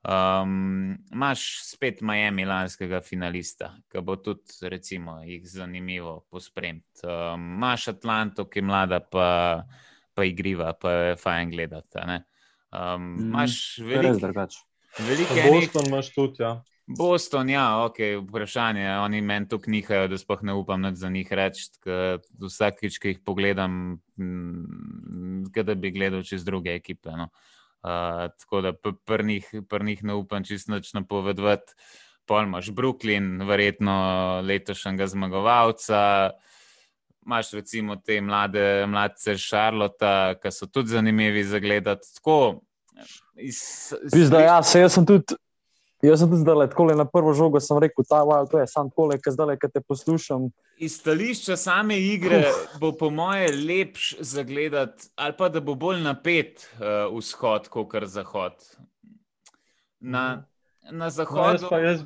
[0.04, 7.06] Um, Imáš spet Miami, lanskega finalista, ki bo tudi, recimo, jih zanimivo pospremiti.
[7.08, 9.64] Um, Imáš Atlanto, ki je mlada, pa,
[10.14, 11.98] pa igriva, pa je fajn gledati.
[12.02, 12.20] a ne.
[12.74, 13.40] Um, Mhm.
[13.40, 14.60] Res veliko drugače.
[15.00, 15.52] veliko enih.
[15.52, 16.64] Boston imaš tudi, ja.
[16.86, 18.90] Boston, ja, ok, vprašanje.
[19.00, 21.70] Oni meni to knihajo, da sploh ne upam za njih reči.
[21.84, 24.02] ker Vsakič, ki jih pogledam,
[25.56, 27.10] kot da bi gledal čez druge ekipe.
[27.12, 27.30] No.
[27.84, 31.74] Uh, tako da p- pri njih, pri njih ne upam čist nič napovedovati.
[32.26, 33.96] Pol imaš Brooklyn, verjetno
[34.48, 36.30] letošnjega zmagovalca.
[37.26, 42.08] Imáš recimo te mlade, mladce Šarlota, ki so tudi zanimivi za gledati.
[42.16, 42.62] Tako,
[43.36, 43.60] iz,
[44.14, 45.36] Pizda, ja, se jaz sem tudi.
[46.04, 48.90] Jaz sem tudi zdaj tako na prvo žogo sem rekel, ta wow, to je sam
[48.92, 50.50] tole, ki zdaj, ki te poslušam.
[50.84, 52.44] Iz stališča same igre
[52.82, 58.60] bo, po moje, lepš zagledati, ali pa da bo bolj napet uh, vzhod, kot zahod.
[60.00, 60.44] Na,
[60.92, 61.70] na No, jaz, zahodu.
[61.70, 62.04] pa, jaz,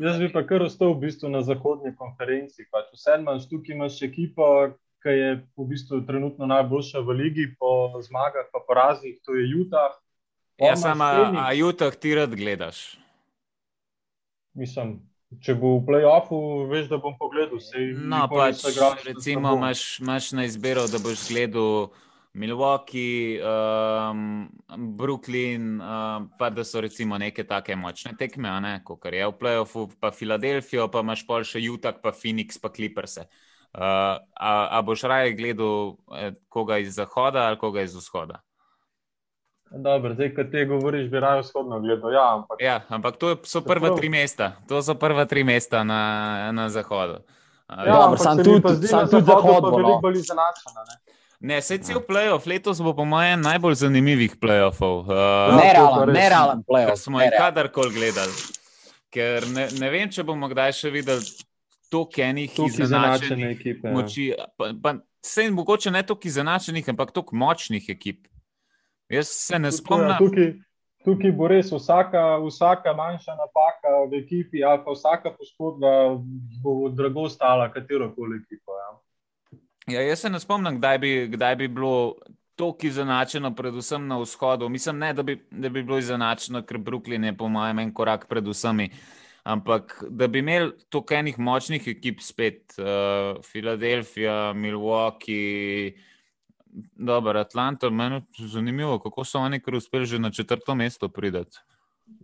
[0.00, 2.64] jaz bi pa kar ostal v bistvu na zahodni konferenci.
[2.72, 4.72] Pač vse imaš tukaj, imaš ekipo,
[5.04, 9.92] ki je v bistvu trenutno najboljša v ligi po zmagah, pa porazih, to je Utah.
[10.56, 12.96] Ja, sama, a jutah ti rad gledaš.
[14.56, 14.96] Mislim,
[15.42, 16.40] če bo v play-offu,
[16.70, 17.60] veš, da bom pogledal.
[17.60, 18.64] Sej No, pač,
[19.04, 21.90] recimo, imaš, imaš na izbiro, da boš gledal
[22.36, 24.48] Milwaukee, um,
[24.96, 29.86] Brooklyn, um, pa da so recimo neke take močne tekme, ne, kot je v playoffu,
[30.00, 33.16] pa Filadelfijo, pa imaš pol še Utah, pa Phoenix, pa Clippers.
[33.76, 38.40] Uh, a, a boš raje gledal eh, koga iz zahoda ali koga iz vzhoda?
[39.68, 42.12] Dobro, zdaj, ko te govoriš, bi raje vzhodno gledal.
[42.12, 46.00] Ja, ampak Ja, ampak to so prva tri mesta, to so prva tri mesta na,
[46.52, 47.18] na zahodu.
[47.68, 49.76] Ja, Dobro, ampak sam tudi- zdi sam tudi Zahod pa bo, no.
[49.78, 50.80] veliko bolj izenačena.
[50.82, 50.96] ne.
[51.42, 55.00] Ne, se cel playoff letos bo, po mojem, najbolj zanimivih playoffov.
[55.00, 56.96] Uh, Ja, Nerealen, nerealen playoff.
[56.96, 58.32] smo jih kadarkoli gledali.
[59.10, 61.20] Ker ne, ne vem, če bomo kdaj še videli
[61.90, 63.84] toliko enih izenačenih ekipe.
[63.84, 63.92] ja.
[63.92, 64.24] moči.
[64.56, 68.24] Pa, pa, sej mogoče ne toliko izenačenih, ampak toliko močnih ekip.
[69.08, 70.16] Jaz se ne to, ja, spomnim.
[70.18, 70.52] Tukaj,
[71.06, 75.92] tukaj bo res vsaka, vsaka manjša napaka v ekipi, ali pa vsaka poškodba
[76.62, 78.74] bo drago stala katero koli ekipo.
[78.80, 78.90] Ja.
[79.86, 82.16] Ja, jaz se ne spomnim, kdaj bi, kdaj bi bilo
[82.56, 84.68] toliko izenačeno, predvsem na vzhodu.
[84.68, 88.26] Mislim, ne, da bi, da bi bilo izenačeno, ker Brooklyn je, po mojem, en korak
[88.28, 88.88] pred vsemi.
[89.46, 95.92] Ampak da bi imeli toliko enih močnih ekip spet, uh, Filadelfija, Milwaukee,
[96.92, 101.56] dobro, Atlanta, meni je zanimivo, kako so oni kar uspeli že na četrto mesto prideti.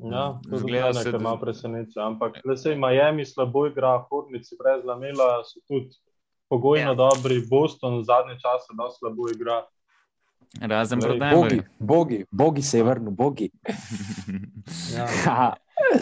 [0.05, 2.01] Ja, Zgleda je se, da- malo preseneča.
[2.03, 5.91] Ampak le se Miami slabo igra, Hornici brez lamela so tudi
[6.49, 6.95] pogojno Ja.
[6.95, 9.62] dobri, Boston zadnje čase da slabo igra.
[10.62, 11.62] Razen proti Bogi, Denverju.
[11.79, 13.51] bogi, bogi se je vrnil, bogi.
[14.95, 15.07] Ja.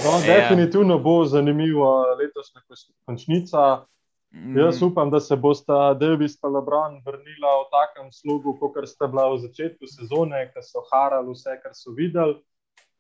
[0.05, 0.41] No, Ja.
[0.41, 2.61] definitivno bo zanimiva letošnja
[3.05, 3.85] končnica.
[4.33, 4.59] Mm.
[4.59, 9.27] Jaz upam, da se bosta Davis in Lebron vrnila v takem slogu, kot sta bila
[9.35, 12.39] v začetku sezone, ki so harali vse, kar so videli.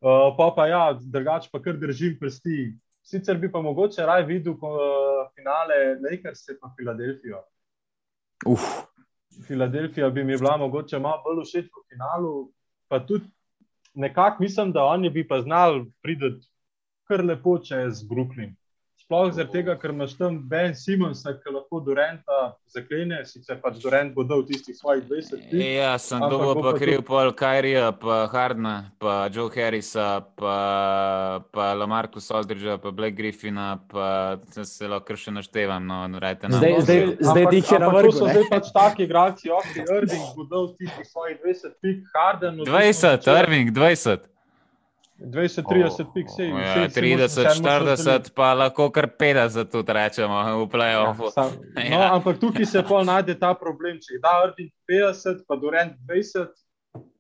[0.00, 2.74] Uh, pa pa ja, drugače pa kar držim prsti.
[3.02, 7.44] Sicer bi pa mogoče raje videl uh, finale Lakers in Filadelfijo.
[8.46, 8.64] Uf,
[9.46, 12.50] Filadelfija bi mi bila mogoče malo bolj všeč v finalu,
[12.88, 13.28] pa tudi
[13.94, 16.40] nekako mislim, da oni bi pa znali priti
[17.06, 18.54] kar lepo čez Brooklyn.
[19.10, 24.14] Sploh zaradi tega, ker imaš tam Ben Simonsa, ki lahko Durenta zaklene, sicer pač Durent
[24.14, 25.54] bo dal tistih svojih 20 let.
[25.58, 30.54] Ja, sem dolgo pa kriv pol Kyrija, pa Hardna, pa Joe Harrisa, pa,
[31.50, 35.90] pa Lamarcus Aldridgea, pa Black Griffina, pa se lahko še naštevam.
[35.90, 36.62] No, rajte, no.
[36.62, 38.14] Zdaj, zdaj, zdaj dih je na vrhu.
[38.14, 42.62] To so zdaj pač taki igralci, ok, Irving bo dal tistih svojih 20 pik, Harden.
[42.62, 44.29] no, 20, Irving, 20.
[45.22, 46.48] 20, 30 pik, sej.
[46.48, 48.02] Ja, sej si 30, moraš- vseeno moraš razdeliti.
[48.22, 51.24] 40, pa lahko kar 50 tudi rečemo v playoffu.
[51.24, 52.14] Ja, sam, no, Ja.
[52.14, 53.98] ampak tukaj se pa najde ta problem.
[53.98, 56.48] Če jih da Irving 50, pa Durant 20,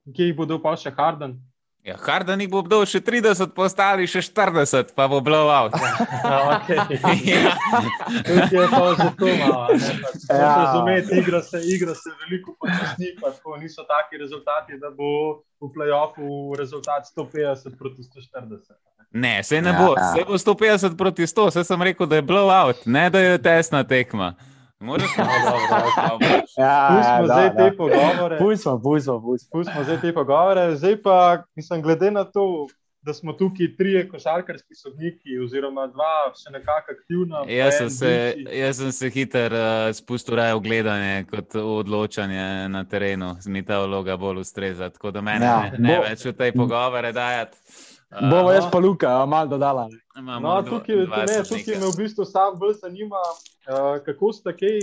[0.08, 1.36] kje jih bo dal pa še Harden?
[1.80, 5.72] Ja, Harden jih bo obdal še 30, postali še 40, pa bo blowout.
[6.20, 6.76] Ja, okay.
[7.24, 7.54] Ja.
[8.26, 9.62] Tukaj je pa že to malo.
[10.28, 10.50] a Ja.
[10.56, 15.08] Razumeti, igra se, igra se veliko počasni, pa tako niso taki rezultati, da bo
[15.58, 18.76] v playoffu rezultat 150 proti 140.
[19.12, 20.12] Ne, se ne Ja, bo, ja.
[20.12, 23.82] se bo 150 proti 100, vse sem rekel, da je blowout, ne da je tesna
[23.84, 24.34] tekma.
[24.80, 26.40] Moraš No, dobro, okay.
[26.56, 27.56] Ja, Pustimo da, zdaj da.
[27.60, 28.38] te pogovore.
[28.38, 29.20] Pustimo, pustimo,
[29.52, 29.84] pustimo.
[29.84, 30.76] Zdaj te pogovore.
[30.76, 31.16] Zdaj pa,
[31.54, 32.66] mislim, glede na to,
[33.02, 37.42] da smo tukaj trije košarkarski sodniki, oziroma dva še nekako aktivna.
[37.44, 38.10] pa Jaz sem se,
[38.54, 39.60] jaz sem se hiter uh,
[39.94, 44.90] spustil raje v gledanje kot v odločanje na terenu, mi ta vloga bolj ustreza.
[44.90, 47.56] Tako da mene Ja, ja, ne, ne bo- več v tej pogovore dajati.
[48.10, 49.88] Uh, Bomo jaz pa Luka, malo dodala.
[50.40, 53.20] No, tukaj, ne, tukaj me v bistvu sam bolj zanima,
[53.70, 54.80] uh, kako ste kaj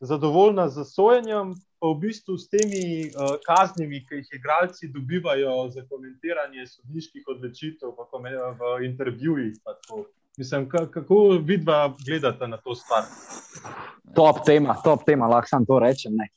[0.00, 5.86] zadovoljna z sojenjem, pa v bistvu s temi uh, kaznimi, ki jih igralci dobivajo za
[5.88, 8.04] komentiranje sodniških odločitev v,
[8.60, 9.56] v intervjujih.
[10.36, 13.08] Mislim, ka- kako vidva gledate na to stvar?
[14.14, 16.12] Top tema, top tema, lahko sam to rečem.
[16.12, 16.28] Ne,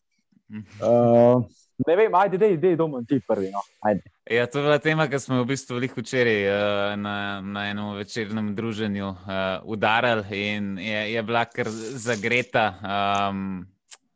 [0.79, 1.43] uh,
[1.87, 3.51] ne vem, ajde, dej, dej, domov ti prvi.
[3.51, 3.61] No.
[3.83, 4.01] Ajde.
[4.31, 7.93] Ja, to je bila tema, ki smo jo v bistvu včeraj uh, na, na enem
[7.99, 9.17] večernem druženju uh,
[9.63, 12.65] udarili in je, je bila kar zagreta.
[13.29, 13.67] Um,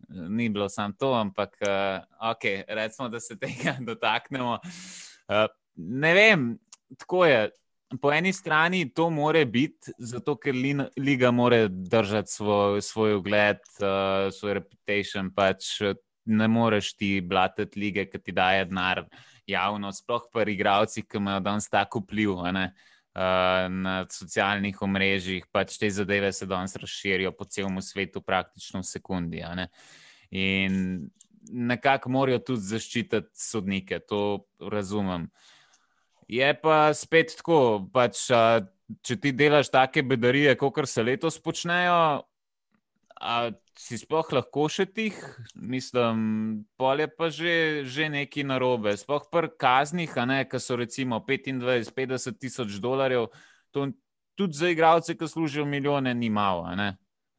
[0.10, 4.60] ni bilo samo to, ampak uh, ok, recimo, da se tega dotaknemo.
[5.28, 5.46] Uh,
[5.76, 6.58] ne vem,
[6.98, 7.50] tako je.
[8.02, 10.54] Po eni strani to more biti, zato ker
[10.98, 15.32] liga mora držati svoj, svoj ugled, uh, svoj reputation.
[15.34, 15.82] Pač
[16.30, 19.04] ne moreš ti blatiti lige, ki ti daje denar
[19.50, 22.60] javno, sploh pa igravci, ki imajo danes tako vpliv uh,
[23.70, 29.44] na socialnih omrežjih, pač te zadeve se danes razširijo po celem svetu, praktično v sekundi.
[30.30, 31.10] In
[31.50, 35.30] nekako morajo tudi zaščititi sodnike, to razumem.
[36.30, 38.62] Je pa spet tako, pač, a,
[39.02, 42.22] če ti delaš take bedarije, kot se letos počnejo,
[43.20, 45.16] a si sploh lahko še tih,
[45.56, 46.18] mislim,
[46.76, 47.56] pol je pa že,
[47.86, 48.96] že neki narobe.
[48.96, 53.28] Sploh pri kaznih, a ne, ki so recimo 25-50 tisoč dolarjev,
[53.72, 53.90] to
[54.36, 56.64] tudi za igralce, ki služijo milijone, ni malo.
[56.64, 56.90] a ne.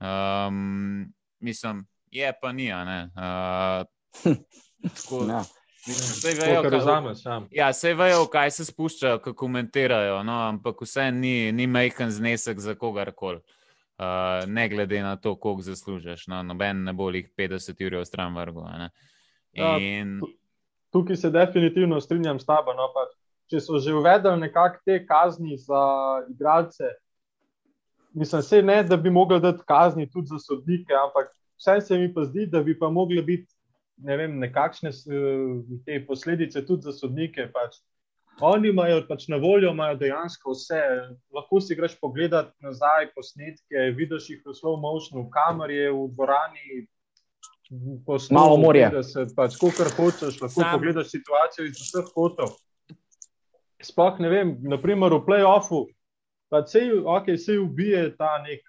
[0.01, 1.09] Um,
[1.40, 3.01] mislim, je pa ni, a ne.
[3.16, 4.37] Uh,
[4.85, 5.43] tako, Ja.
[5.81, 7.19] To, vejo, kaj- razumeš.
[7.25, 7.37] Ja.
[7.51, 12.11] Ja, vse vejo, v kaj se spuščajo, kako komentirajo, no, ampak vse ni, ni majhen
[12.11, 13.40] znesek za kogarkoli.
[14.00, 16.26] Uh, ne glede na to, koliko zaslužiš.
[16.32, 18.90] No, noben ne bo jih 50 ur v stran ne.
[19.52, 20.20] Ja, In,
[20.90, 22.72] Tukaj se definitivno strinjam s tabo.
[22.72, 23.12] No, pač,
[23.50, 25.82] če so že uvedli nekako te kazni za
[26.30, 26.94] igralce,
[28.14, 31.28] mislim, se ne, da bi mogli dati kazni tudi za sodnike, ampak
[31.60, 33.52] vse se mi pa zdi, da bi pa mogli biti
[34.02, 37.48] ne vem, nekakšne eh, te posledice tudi za sodnike.
[37.52, 37.80] Pač.
[38.40, 40.81] Oni imajo pač na voljo, imajo dejansko vse.
[41.35, 46.87] Lahko si greš pogledat nazaj posnetke, vidiš jih v slow motionu, v kameri, v dvorani.
[48.07, 48.90] po Malo morje.
[48.90, 52.57] 150, Pač, kar hočeš, lahko Sam- pogledaš situacijo iz vseh kotov.
[53.83, 55.87] Sploh ne vem, naprimer v playoffu,
[56.50, 58.61] pa se okay, ubije ta nek,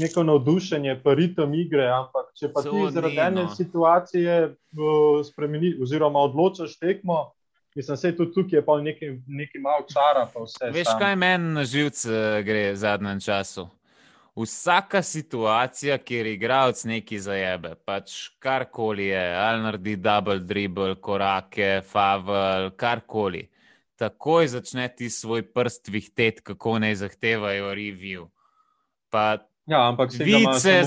[0.00, 3.54] neko navdušenje, pa ritem igre, ampak če pa To ti ni, zaradi ene no.
[3.54, 7.32] situacije uh, spremeni, oziroma odločaš tekmo,
[7.74, 10.28] mislim, da je tudi tukaj je nekaj, nekaj malo čara.
[10.72, 10.98] veš, sam.
[10.98, 13.68] kaj meni na živce gre v zadnjem času?
[14.36, 22.70] Vsaka situacija, kjer igralec nekaj zajebe, pač karkoli je, ali naredi double dribble, korake, favel,
[22.76, 23.48] karkoli.
[24.00, 28.28] Takoj začne ti svoj prst vihtet, kako naj zahtevajo review.
[29.10, 30.82] Pa Ja, ampak se Vice,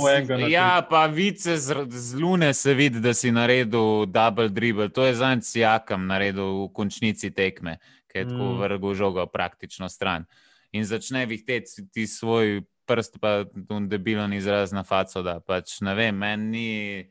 [0.52, 4.90] ja, pa vice z, z lune se vidi, da si naredil double dribble.
[4.90, 7.78] To je zanj sijakam naredil v končnici tekme,
[8.12, 8.60] ki je tako Mm.
[8.60, 10.26] vrgel žogo praktično stran.
[10.72, 15.22] In začne vihteti ti svoj prst, pa tu debilen izraz na faco.
[15.24, 15.40] Da.
[15.40, 17.06] Pač, ne vem, meni ni-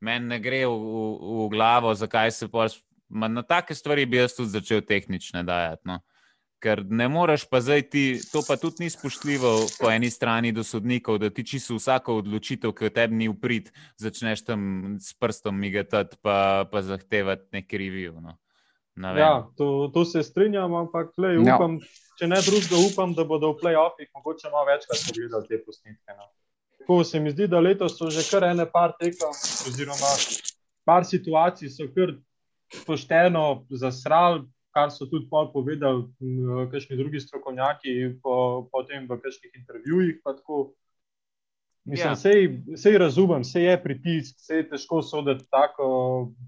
[0.00, 2.48] meni ne gre v, v, v glavo, zakaj se.
[3.08, 5.82] Ma na take stvari bi jaz tudi začel tehnične dajati.
[5.84, 6.00] No.
[6.62, 9.50] Ker ne moreš pa zdaj ti, to pa tudi ni spoštljivo
[9.80, 13.68] po eni strani do sodnikov, da ti čisto vsako odločitev, ki tebi ni uprit,
[14.00, 18.16] začneš tam s prstom migati, pa, pa zahtevati neki review.
[18.20, 18.38] No.
[18.96, 21.56] Ja, to, to se strinjam, ampak lej, ja.
[21.56, 22.14] upam, ja.
[22.16, 26.16] če ne drugega, upam, da bodo v playoffih mogoče malo večkrat pogledali te posnetke.
[26.16, 26.30] No.
[26.80, 29.36] Tako se mi zdi, da letos so že kar ene par tekem,
[29.68, 30.12] oziroma
[30.88, 32.14] par situacij so kar
[32.86, 34.46] pošteno zasrali
[34.76, 36.04] kar so tudi povedali
[36.72, 40.20] kakšni drugi strokovnjaki po, po tem v kakšnih intervjujih.
[41.86, 42.16] Mislim, ja.
[42.18, 45.88] sej, sej razumem, sej je pritisk, sej je težko soditi tako,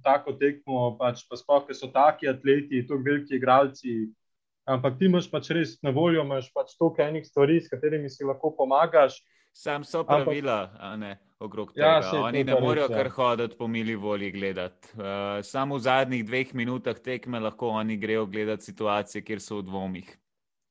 [0.03, 3.95] tako tekmo, pač, pa sploh, ker so taki atleti, tako veliki igralci.
[4.69, 8.27] Ampak ti imaš pač res na voljo, imaš pač toliko enih stvari, s katerimi si
[8.27, 9.23] lahko pomagaš.
[9.53, 12.17] Sam so pravila, a ne okrog ja, tega.
[12.17, 14.89] Ja, Oni ne morejo kar hoditi po mili volji gledati.
[14.95, 15.05] Uh,
[15.43, 20.17] samo v zadnjih dveh minutah tekme lahko oni grejo gledati situacije, kjer so v dvomih.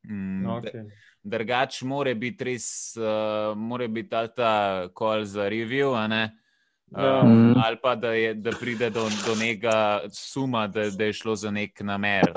[0.07, 0.87] Mm, okay.
[1.23, 2.67] Drugač, mora biti res,
[2.99, 4.51] uh, mora biti ta, ta
[4.93, 10.89] kol za review, um, ali pa da, je, da pride do, do nekega suma, da,
[10.89, 12.31] da je šlo za nek namer.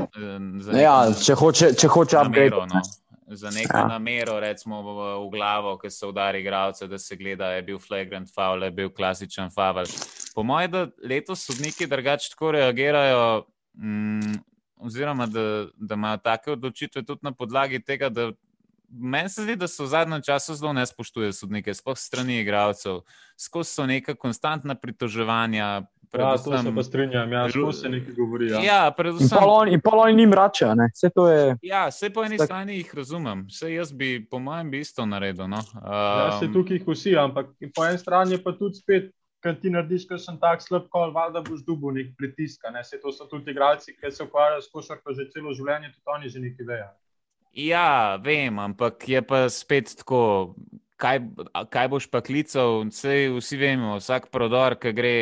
[0.58, 2.66] Za nek, ja, če hoče, če hoče upgrade.
[2.74, 2.82] No
[3.36, 3.86] za neko ja.
[3.86, 8.30] namero, recimo v, v glavo, ki se udari igralce, da se gleda, je bil flagrant
[8.34, 9.84] foul, je bil klasičen foul.
[10.34, 14.38] Po mojem, da letos sodniki drugače tako reagirajo, mm,
[14.76, 18.30] oziroma da, da imajo take odločitve tudi na podlagi tega, da
[18.90, 23.02] meni se zdi, da so v zadnjem času zelo ne spoštujejo sodnike, sploh strani igralcev,
[23.38, 25.86] skozi so neka konstantna pritoževanja.
[26.10, 28.48] Predvsem, ja, to se pa strinjam, ja, že se nekaj govori.
[28.50, 29.38] Ja, ja predvsem.
[29.70, 30.88] In pa oni njim račajo, ne?
[30.94, 31.56] Vse to je.
[31.62, 32.50] Ja, vse po eni tak...
[32.50, 35.46] strani jih razumem, vse jaz bi, po mojem, bi isto naredil.
[35.48, 35.62] No?
[35.74, 39.70] Um, ja, se tukaj jih vsi, ampak po eni strani pa tudi spet, ker ti
[39.70, 42.66] narediš, ker sem tak slab kol, valjda boš dubo nek pritisk.
[42.74, 42.82] Ne?
[42.84, 46.28] Se to so tudi igralci, ki se ukvarjajo s košarko že celo življenje, tudi oni
[46.34, 46.90] že nekaj vejo.
[47.54, 50.54] Ja, vem, ampak je pa spet tako
[51.00, 51.18] kaj,
[51.72, 52.84] kaj boš pa klical?
[52.88, 55.12] Vse, vsi vemo, vsak prodor, ki gre,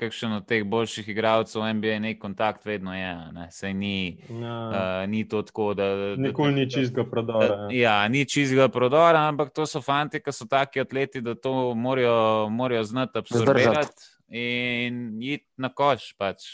[0.00, 3.10] kakšen od teh boljših igralcev v NBA, nek kontakt vedno je.
[3.36, 3.46] Ne?
[3.54, 3.96] Sej ni,
[4.28, 4.56] ja.
[4.68, 5.90] uh, ni to tako, da.
[6.20, 7.48] Nikoli ni čizga prodora.
[7.48, 8.00] Da, ja.
[8.02, 12.48] ja, ni čizga prodora, ampak to so fanti, ki so taki atleti, da to morajo,
[12.50, 16.12] morajo znati absorbirati in iti na koš.
[16.18, 16.50] Pač.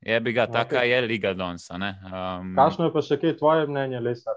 [0.00, 0.52] Je bi ga, okay.
[0.52, 1.66] taka je liga danes.
[1.70, 4.36] Um, Kakšno je pa še kaj tvoje mnenje, Lesa?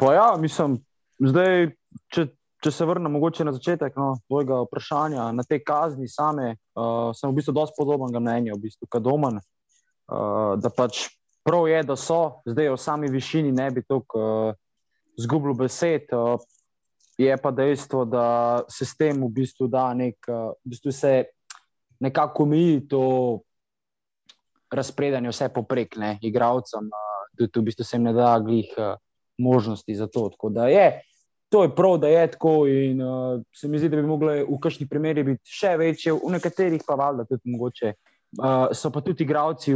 [0.00, 0.78] Pa ja, mislim,
[1.20, 1.74] zdaj,
[2.08, 2.24] če,
[2.60, 7.40] če se vrnem na začetek no, tvojega vprašanja, na te kazni same, uh, sem v
[7.40, 9.40] bistvu dosti podobnega mnenja, v bistvu, kot domen.
[10.10, 11.08] Uh, da pač
[11.46, 14.58] prav je, da so zdaj v sami višini, ne bi tako uh,
[15.16, 16.12] zgubljal besed.
[16.12, 16.36] Uh,
[17.20, 18.26] je pa dejstvo, da
[18.68, 21.12] se s tem v bistvu da nek, uh, v bistvu se
[22.00, 23.40] nekako mi to
[24.72, 28.96] razpredanje vse poprek, ne, igravcem, uh, tudi v bistvu se jim ne da glih uh,
[29.40, 30.28] možnosti za to.
[30.28, 31.00] Tako da je
[31.50, 32.66] to je prav, da je tako.
[32.68, 36.30] In uh, se mi zdi, da bi mogli v kakšnih primerih biti še večje, v
[36.36, 37.92] nekaterih pa valjda tudi mogoče.
[38.38, 39.74] Uh, so pa tudi igravci,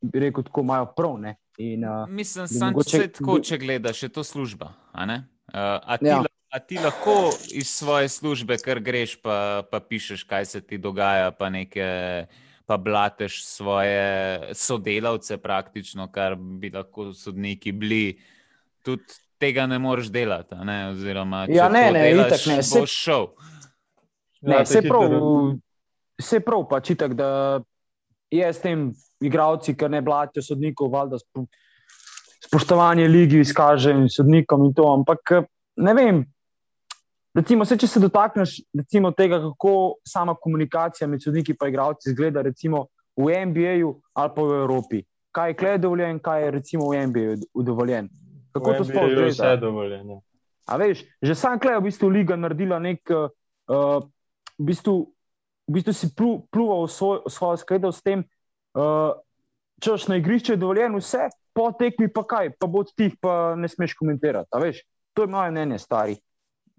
[0.00, 1.20] bi rekel, tako imajo prav.
[1.58, 3.04] In, uh, Mislim, da mogoče...
[3.20, 4.72] tako, če gledaš, je to služba.
[4.92, 5.20] A, uh,
[5.52, 6.22] a, ti, ja.
[6.24, 7.18] a ti lahko
[7.52, 12.26] iz svoje službe, kar greš, pa, pa pišeš, kaj se ti dogaja, pa nekaj.
[12.68, 18.18] Pa blateš svoje sodelavce, praktično, kar bi lahko sodniki bili.
[18.84, 19.08] Tudi
[19.38, 20.54] tega ne moreš delati.
[20.64, 20.78] Ne?
[20.90, 23.26] Oziroma, ja, ne, ne, delaš, itak, ne, se, šel.
[24.40, 25.14] Ne, ja, prav,
[26.20, 27.28] se prav, pač itak, da
[28.30, 28.90] je s tem
[29.24, 31.18] igravci, ki ne blatijo sodnikov, valjda
[32.46, 34.86] spoštovanje ligi izkaže in sodnikom in to.
[34.92, 35.32] Ampak
[35.76, 36.22] ne vem.
[37.38, 39.72] Recimo, se, če se dotakneš recimo, tega, kako
[40.06, 45.02] sama komunikacija med sodniki in igravci izgleda, recimo v NBA-ju ali pa v Evropi.
[45.34, 48.08] Kaj je kle dovoljen, kaj je recimo v NBA-ju dovoljen.
[48.58, 49.28] Kako to sploh gre?
[49.30, 50.20] Vse je dovoljeno.
[50.68, 53.32] A veš, že sam klej je v bistvu liga naredila nek, uh,
[54.58, 55.08] v, bistvu,
[55.64, 58.20] v bistvu si plu, pluval svoj, svojo skredo s tem,
[58.76, 59.16] uh,
[59.80, 63.68] češ na igrišče je dovoljeno vse, po tekmi pa kaj, pa bo ti pa ne
[63.68, 64.52] smeš komentirati.
[64.52, 64.84] A veš,
[65.16, 66.18] to je moje mnenje, stari.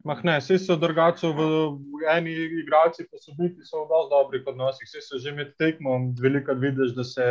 [0.05, 4.87] Mah ne, vsi so drugače, v eni igralci pa so biti v dosti dobrih odnosih.
[4.87, 7.25] Vsi so že med tekmom veliko vidiš, da se,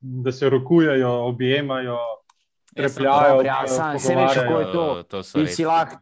[0.00, 1.96] da se rokujejo, objemajo
[2.74, 3.42] trepljajo.
[3.46, 5.02] Ja, sam se veš, kako je to.
[5.08, 5.96] to ti, si lahko,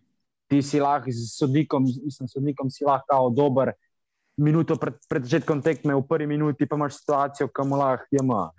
[0.49, 3.73] ti si lahko z sodnikom, mislim, sodnikom si lahko dober.
[4.37, 8.25] Minuto pred, pred začetkom tekme, v prvi minuti, pa imaš situacijo, ki mu lahko je
[8.25, 8.53] malo.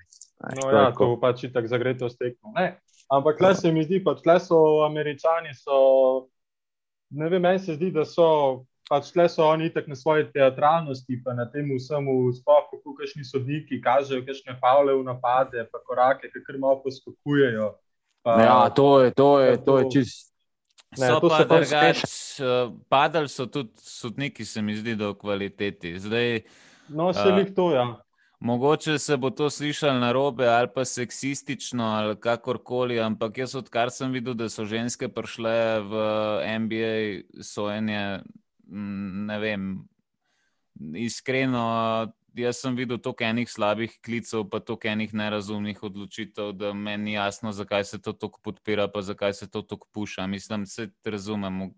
[0.44, 2.52] No, ja, to bo pač tako zagreto steklo.
[3.14, 5.54] Ampak tle se mi zdi, da tle so američani.
[5.56, 6.28] So,
[7.10, 8.66] ne vem, meni se zdi, da so.
[8.90, 13.24] Pač tle so oni tako na svoji teatralnosti, pa na tem vsemu, sploh kako kakšni
[13.24, 17.70] sodniki kažejo, kakšne pavle v napade, pa korake, ki kar malo poskakujejo.
[18.24, 20.34] Pa, Ja, to je, to je, to je čist.
[20.94, 22.00] Ne, So to pa se pa drugač,
[22.40, 25.98] uh, padali so tudi sodniki, se mi zdi, da v kvaliteti.
[26.00, 26.42] Zdaj,
[26.90, 28.04] No, se A- jih to, ja.
[28.44, 33.88] Mogoče se bo to slišalo na robe ali pa seksistično ali kakorkoli, ampak jaz, odkar
[33.92, 35.94] sem videl, da so ženske prišle v
[36.60, 36.96] NBA
[37.40, 38.20] sojenje,
[38.68, 39.88] m, ne vem,
[40.96, 41.64] iskreno,
[42.34, 47.14] jaz sem videl toliko enih slabih klicev, pa toliko enih nerazumnih odločitev, da meni ni
[47.14, 50.28] jasno, zakaj se to tako podpira, pa zakaj se to tako puša.
[50.28, 51.72] Mislim, se razumem.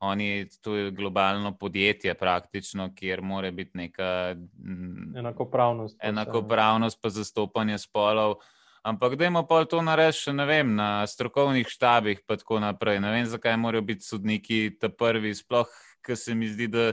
[0.00, 5.98] Oni, to je globalno podjetje, praktično, kjer mora biti neka mm, Enakopravnost.
[6.02, 8.34] enakopravnost, pa zastopanje spolov.
[8.82, 13.00] Ampak dajmo pa to narediti ne vem, na strokovnih štabih, pa tako naprej.
[13.00, 15.66] Ne vem, zakaj morajo biti sodniki ta prvi, sploh,
[16.06, 16.92] ker se mi zdi, da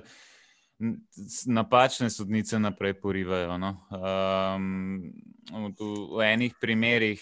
[1.48, 3.58] napačne sodnice naprej porivajo.
[3.58, 3.72] No?
[3.92, 5.14] Um,
[5.52, 7.22] v, v enih primerih,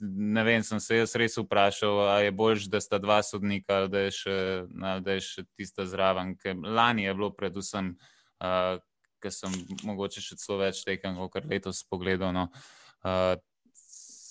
[0.00, 3.88] ne vem, sem se jaz res vprašal, ali je bolj, da sta dva sodnika ali
[3.88, 4.38] da je še,
[5.00, 6.34] da je še tista zraven.
[6.36, 7.94] Ker lani je bilo predvsem.
[8.42, 8.76] Uh,
[9.24, 9.52] Ker sem
[9.88, 12.34] mogoče še celo več tekem, kot letos pogledal.
[12.36, 12.50] No.
[13.00, 13.38] Uh,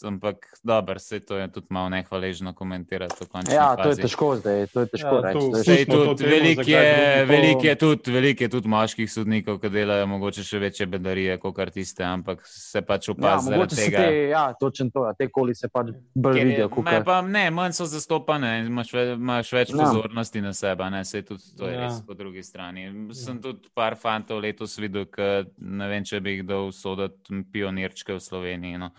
[0.03, 3.25] ampak, dobro, vse to je tudi malo nehvaležno komentirati.
[3.47, 4.01] Ja, to je fazi.
[4.01, 5.39] težko zdaj, to je težko Ja, reči.
[5.39, 9.69] to to je tudi veliko je, velik je, tudi, velik je tudi moških sodnikov, ki
[9.69, 13.97] delajo mogoče še večje bedarije kot tiste, ampak se pač Ja, opazi se tega.
[13.99, 16.69] te, ja, točno to, ja, te koli se pač bolj vidijo.
[16.69, 19.77] kar- pa, ne, manj so zastopane, imaš, ve, imaš več Ja.
[19.79, 21.81] pozornosti na sebe, ne, sej tudi to je Ja.
[21.81, 22.85] res po drugi strani.
[23.13, 25.29] Sem tudi par fantov letos videl, ki
[25.59, 27.13] ne vem, če bi jih dal soditi
[27.45, 28.77] pionirčke v Sloveniji.
[28.77, 28.91] No.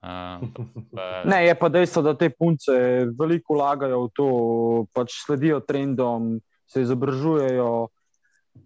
[0.00, 0.48] Uh,
[0.94, 2.72] pa, Ne, je pa dejstvo, da te punce
[3.18, 4.28] veliko vlagajo v to,
[4.96, 7.88] pač sledijo trendom, se izobražujejo,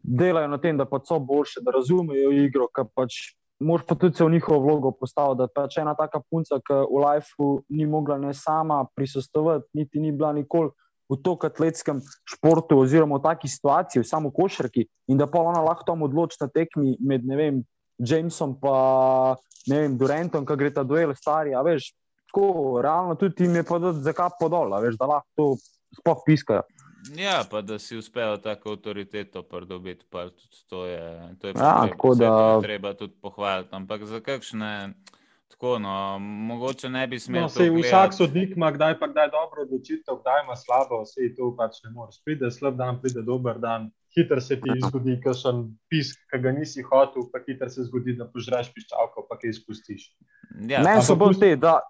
[0.03, 2.69] delajo na tem, da pač so boljše, da razumejo igro.
[2.71, 6.79] Pač, Moš pa tudi se v njihovo vlogo postaviti, da pač ena taka punca, ki
[6.91, 10.73] v lifeu ni mogla ne sama prisostovati, niti ni bila nikoli
[11.09, 15.63] v tako atletskem športu, oziroma v taki situaciji, v samo košarki, in da pa ona
[15.63, 17.63] lahko tam odloči na tekmi med ne vem,
[17.99, 19.37] Jamesom pa
[19.67, 21.93] ne vem, Durantom, ki gre ta duel stari, a veš,
[22.29, 25.47] tako realno tudi jim je pa dati zakap podol, a veš, da lahko to
[25.95, 26.63] sploh piskajo.
[27.17, 31.05] Ja, pa da si uspejo tako avtoriteto pridobiti, pa tudi to je,
[31.39, 33.69] to je Ja, tako vse to je da- treba tudi pohvaliti.
[33.73, 34.95] Ampak za kakšne,
[35.49, 39.63] tako no, mogoče ne bi smeli No, sej, vsak sodnik ima kdaj pa kdaj dobro
[39.63, 42.23] odločitev, kdaj ima slabo, vse to pač ne moreš.
[42.25, 44.89] Pride slab dan, pride dober dan, hiter se ti Ja.
[44.89, 45.59] zgodi, kakšen
[45.89, 50.11] pisk, ki ga nisi hotel, pa hiter se zgodi, da požreš piščalko, pa kaj izpustiš.
[50.69, 51.81] Ja, Meni so bolj te, da.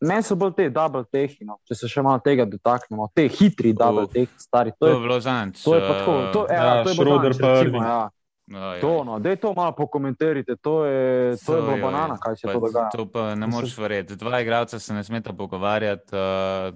[0.00, 3.72] Meni so bolj te double tehi, no, če se še malo tega dotaknemo, te hitri
[3.72, 4.70] double Uf, tehi, stari.
[4.72, 5.62] to To je bilo zanč.
[5.62, 6.12] to je pa tako.
[6.32, 8.10] To, ja, Ja, to je Schroeder Bogdanović, pa
[8.50, 8.74] ja.
[8.74, 12.36] uh, To, no, da je to malo pokomentirajte, to je, to je bilo banana, kaj
[12.36, 12.88] se to dogaja.
[12.96, 14.16] To pa ne moreš verjeti.
[14.16, 16.14] Dva igralca se ne smeta pogovarjati.
[16.14, 16.74] Uh,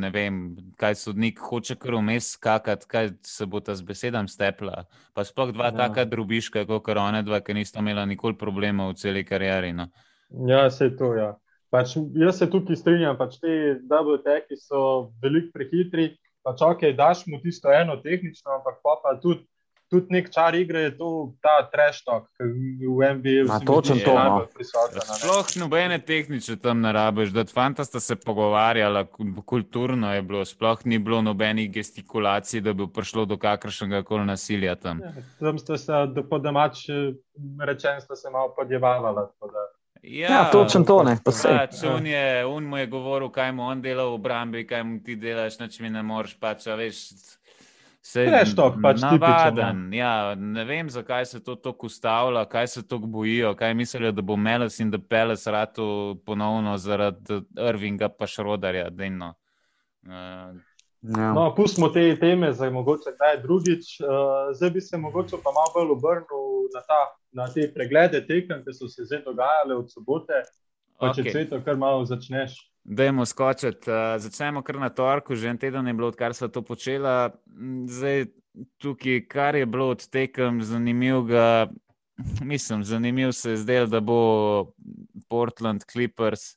[0.00, 4.84] ne vem, kaj sodnik hoče kar vmes skakati, kaj se bo ta z besedami stepla.
[5.14, 5.76] Pa sploh dva Ja.
[5.76, 9.72] taka drubiška, kot one dva, ki nista imela nikoli problemov v celi karieri.
[9.72, 9.88] No.
[10.46, 11.14] Ja, se to.
[11.14, 11.34] Ja.
[11.70, 16.14] Pač, jaz se tukaj strinjam, pač te double teki so veliko prehitri.
[16.46, 19.44] Pač, ok, daš mu tisto eno tehnično, ampak pa, pa tudi,
[19.90, 21.08] tudi nek čar igre je to,
[21.40, 22.44] ta treštok, ki
[22.86, 24.16] v NBA Ma, točno to, no.
[24.16, 24.98] najbolj prisoten.
[24.98, 25.18] a ne.
[25.18, 30.44] Sploh nobene tehnične tam ne rabiš, da fanta sta se pogovarjala, ku- kulturno je bilo,
[30.44, 35.00] sploh ni bilo nobenih gestikulacij, da bi prišlo do kakršnega koli nasilja tam.
[35.00, 36.84] Ja, Tam ste se, da po domač
[37.60, 39.26] rečen, ste se malo podjevavala.
[39.28, 39.68] tako da-
[40.02, 41.56] Ja, točno to, ne, pa sej.
[41.58, 45.00] Pač, on, je, on mu je govoril, kaj mu on dela v obrambi, kaj mu
[45.00, 46.36] ti delaš, nič mi ne moreš.
[46.36, 47.00] Pač, veš,
[48.56, 49.82] talk, pač tipičen, navaden.
[49.94, 54.22] Ja, ne vem, zakaj se to tako ustavlja, kaj se tako bojijo, kaj mislijo, da
[54.22, 58.90] bo Meles in da Peles ratu ponovno zaradi Irvinga pa Šrodarja.
[58.90, 59.34] dajno.
[60.06, 60.56] Uh,
[61.02, 61.32] Ja.
[61.32, 64.00] No, pustimo te teme, za mogoče kdaj drugič.
[64.00, 64.08] Uh,
[64.54, 67.00] zdaj bi se mogoče pa malo bolj obrnil na, ta,
[67.32, 70.42] na te preglede tekem, ki so se zdaj dogajale od sobote.
[70.98, 71.30] Pa če Ok.
[71.30, 72.56] cveto, kar malo začneš.
[72.88, 73.90] Dajmo skočiti.
[73.90, 77.34] Uh, začnemo kar na torku, že en teden je bilo, odkar smo to počela.
[77.52, 78.24] Mm, Zdaj,
[78.80, 81.68] tukaj, kar je bilo od tekem zanimivega,
[82.40, 84.72] mislim, zanimiv se je zdel, da bo
[85.28, 86.56] Portland Clippers.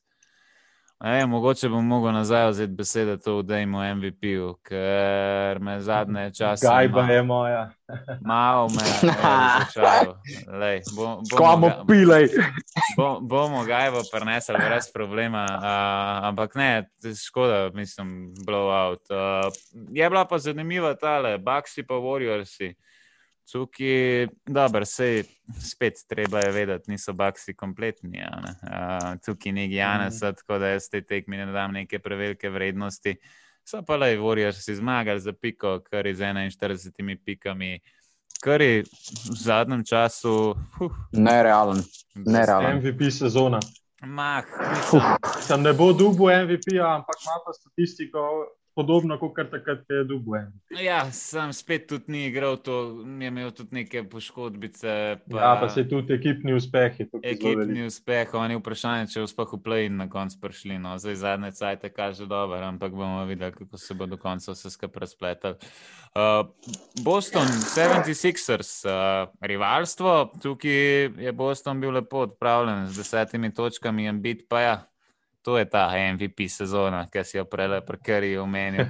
[1.02, 6.62] Ne, mogoče bom mogel nazaj vzeti besede to v Dejmu MVP-ju, ker me zadnje čase.
[6.64, 7.70] Gajba malo- je moja.
[8.22, 9.10] Malo me je
[10.88, 12.28] bom- bomo Skvamo ga- pilej.
[12.96, 15.64] Bo, bomo Gajvo prenesli brez problema, uh,
[16.24, 16.86] ampak ne,
[17.18, 19.02] škoda, mislim, blowout.
[19.10, 19.50] Uh,
[19.90, 22.74] je bila pa zanimiva tale, Baxi pa Warriorsi.
[23.52, 25.22] Tukaj, dobro, sej
[25.60, 28.22] spet treba je vedeti, niso baksi kompletni.
[28.22, 30.34] Uh, tukaj ni Janes, mm.
[30.40, 33.16] tako da jaz te tekmi ne dam neke prevelike vrednosti.
[33.64, 37.78] So pa le, Warriors si zmagali za piko, kar je z 41 pikami.
[38.42, 40.56] Kar je v zadnjem času.
[40.80, 41.84] Uh, Nerealen.
[42.14, 42.80] Nerealen.
[42.80, 43.60] MVP sezona.
[44.02, 44.44] Mah,
[45.40, 48.18] Sam ne bo dubu MVP, ampak ima pa statistiko
[48.74, 50.36] podobno kot takrat, ko je dubu.
[50.80, 54.94] Ja, sem spet tudi ni igral, to je imel tudi neke poškodbice.
[55.30, 55.40] Pa...
[55.40, 57.06] Ja, pa se tudi ekipni uspehi.
[57.22, 60.78] Ekipni uspehi, oni vprašanje, če uspeh v play na koncu prišli.
[60.82, 60.96] No.
[60.98, 65.04] Zdaj zadnje cajte kaže dobro, ampak bomo videli, kako se bo do konca vse skupaj
[65.06, 65.58] razpletel.
[66.12, 66.46] Uh,
[67.04, 74.48] Boston, 76ers, uh, rivalstvo, tukaj je Boston bil lepo odpravljen z desetimi točkami in bit
[74.48, 74.91] pa ja.
[75.42, 78.86] To je ta MVP sezona, ki si jo prej prekari omenil.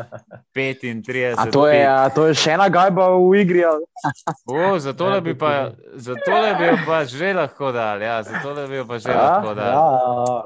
[0.56, 1.34] 35.
[1.36, 3.64] A to, je, a to je še ena gajba v igri.
[3.68, 5.76] o, zato bi pa,
[6.60, 8.00] bi pa že lahko dal.
[8.00, 9.76] Ja, zato bi pa že lahko dal.
[9.76, 9.84] Ja,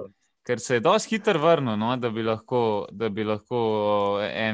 [0.02, 3.60] ja ker se je dosti hitro vrnil, no, da, bi lahko, da bi lahko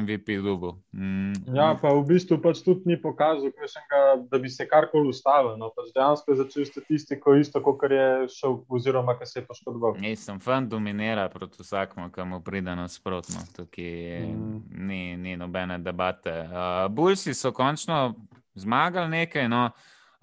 [0.01, 0.77] MVP dugo.
[0.91, 1.55] Mm.
[1.55, 3.51] Ja, pa v bistvu pač tudi ni pokazal,
[3.91, 5.57] ga, da bi se karkoli ustavil.
[5.59, 9.97] No, pač dejansko je začel statistiko isto, kot je šel, oziroma kar se je poškodoval.
[9.99, 13.43] Nisem fan dominira proti vsakmu, ki mu pride nasprotno.
[13.57, 14.61] Tukaj mm.
[14.87, 16.37] ni, ni nobene debate.
[16.47, 18.13] Uh, Bulsi so končno
[18.55, 19.67] zmagali nekaj, no,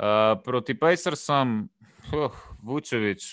[0.00, 1.60] uh, proti Pejsersom,
[2.16, 3.28] uh, Vučevič.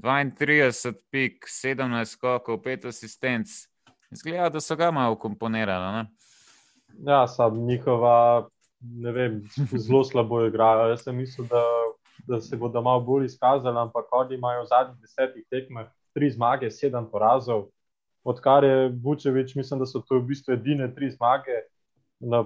[0.00, 3.48] 32, pik, 17 skokov, 5 asistenc.
[4.10, 5.92] Zgleda, da so ga malo komponirali.
[5.96, 6.06] Ne?
[7.06, 8.48] Ja, sam njihova,
[8.80, 9.40] ne vem,
[9.86, 10.88] zelo slabo igrajo.
[10.88, 11.62] Jaz sem mislil, da,
[12.26, 16.70] da se bodo malo bolj izkazali, ampak oni imajo v zadnjih desetih tekmah tri zmage,
[16.70, 17.68] sedem porazov.
[18.24, 21.62] Odkar je Vučevič, mislim, da so to v bistvu edine tri zmage,
[22.20, 22.44] na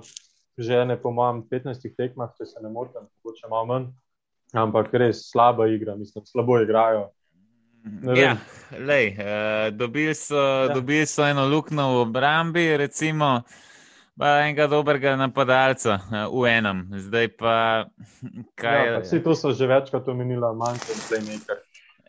[0.58, 3.86] žene, po mojem, 15 tekmah, če se ne motim, mogoče malo manj.
[4.54, 7.08] Ampak res slaba igra, mislim, slabo igrajo.
[8.16, 8.36] Ja,
[8.78, 10.68] lej, uh, dobili, so, ja.
[10.74, 13.42] dobili so eno luknjo v obrambi, recimo,
[14.16, 16.86] pa enega dobrega napadalca uh, v enem.
[16.96, 17.84] Zdaj pa.
[18.56, 21.60] Kaj, ja, pa vsi to so že večkrat omenili, manjka in playmaker.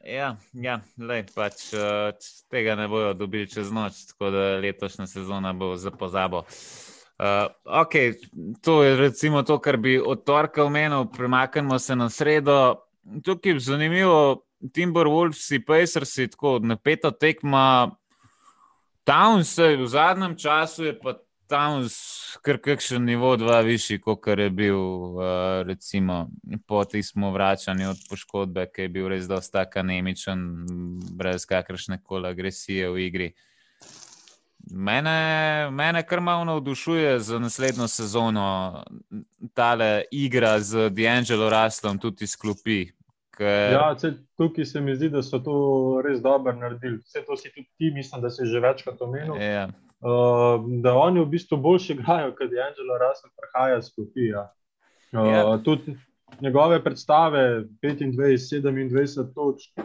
[0.06, 2.16] Ja, ja lej, pač, uh,
[2.48, 6.46] tega ne bojo dobili čez noč, tako da letošnja sezona bo za pozabo.
[7.20, 8.16] Uh, okay,
[8.62, 12.76] to je recimo to, kar bi od torka omenil, premaknemo se na sredo.
[13.24, 17.96] Tukaj je zanimivo, Timberwolves, Pacers, tako napeta tekma.
[19.06, 21.94] Towns v zadnjem času je pa Towns
[22.42, 26.30] kar kakšen nivo, dva višji, kot je bil uh, recimo
[26.66, 30.66] po tistem vračanju od poškodbe, ki je bil res dosta kanemičen,
[31.14, 33.30] brez kakršne koli agresije v igri.
[34.66, 38.84] Mene, mene kar malo navdušuje za naslednjo sezono
[39.54, 39.78] ta
[40.12, 42.95] igra z D'Angelo Raslom, tudi iz klopi.
[43.38, 43.72] Ker...
[43.74, 45.56] Ja, se, tukaj se mi zdi, da so to
[46.06, 47.02] res dobro naredili.
[47.04, 49.36] Vse to si tudi ti, mislim, da si že večkrat omenil.
[49.42, 49.68] Ja.
[50.06, 54.30] Uh, da oni v bistvu boljše igrajo, kot je Angelo Russell, prihaja skozi.
[54.32, 54.48] Ja.
[55.12, 55.58] Uh, ja.
[55.64, 55.96] Tudi
[56.42, 58.16] njegove predstave, 25,
[58.62, 59.82] 27 točk,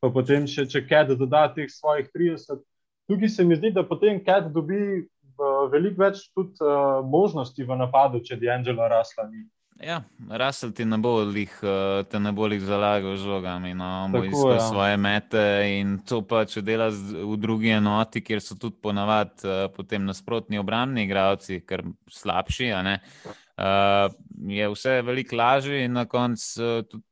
[0.00, 2.62] pa potem še če Ked doda teh svojih 30.
[3.10, 7.78] Tukaj se mi zdi, da potem Ked dobi uh, veliko več tudi, uh, možnosti v
[7.78, 9.30] napadu, če je Angelo Russell.
[9.30, 9.46] Ni.
[9.82, 14.22] Ja, Rasel ti ne bo lih, eh, te ne bo lih zalagal žogami, no, bo
[14.24, 14.60] iskal ja.
[14.68, 15.46] svoje mete
[15.80, 20.60] in to pa če dela v drugi enoti, kjer so tudi ponavadi uh, potem nasprotni
[20.62, 24.14] obrambni igravci, ker slabši, uh,
[24.46, 27.02] je vse veliko lažje in na koncu uh,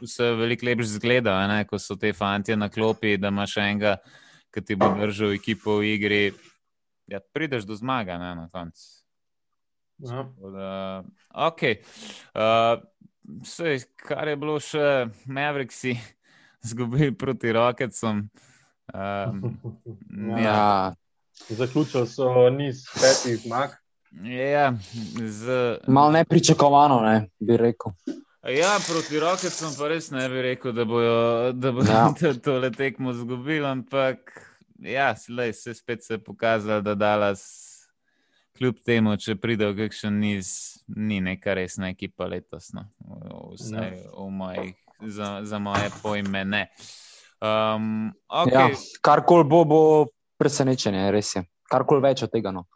[0.00, 3.96] vse veliko lepše zgleda, ne, ko so te fantje na klopi, da imaš enega,
[4.54, 6.22] ki ti bo držal ekipo v igri,
[7.10, 8.99] ja, prideš do zmaga ne, na koncu.
[10.02, 10.28] Ja.
[10.52, 11.76] Da, okay.
[12.34, 12.82] uh,
[13.44, 15.96] sej, kar je bilo še Mavriksi,
[16.70, 18.24] zgubili proti Rokecom.
[18.94, 19.44] Um,
[20.30, 20.40] ja.
[20.40, 20.94] Ja.
[21.48, 23.76] Zaključili so niz petih zmag.
[24.24, 24.72] Ja,
[25.26, 25.78] z...
[25.86, 27.92] Malo nepričakovano, ne, bi rekel.
[28.42, 32.08] Ja, proti Rokecom pa res ne bi rekel, da bojo, da bojo ja.
[32.44, 34.32] to le tekmo zgubili, ampak
[34.80, 37.69] ja, slej, se spet se je pokazalo, da Dallas
[38.60, 40.48] kljub temu, če pride v kakšen niz,
[40.92, 42.74] ni neka resna ekipa letos.
[42.76, 42.84] No.
[43.54, 44.74] Vse v mojih,
[45.08, 46.66] za, za moje pojme, ne.
[47.40, 48.52] Um, okay.
[48.52, 48.68] ja,
[49.00, 49.80] Karkoli bo, bo
[50.36, 51.44] presenečenje, res je.
[51.70, 52.66] Karkoli več od tega, no,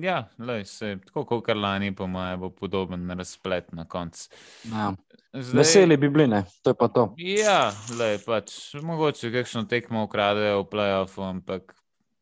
[0.00, 4.30] Ja, lej, se, tako kot kar lani, po mojem, bo podoben razplet na koncu.
[4.72, 4.94] Ja.
[5.34, 6.44] Zdaj, Veseli bi bili, ne?
[6.62, 7.08] to je pa to.
[7.20, 11.74] Ja, lej, pač, mogoče kakšno tekmo ukradejo v playoffu, ampak.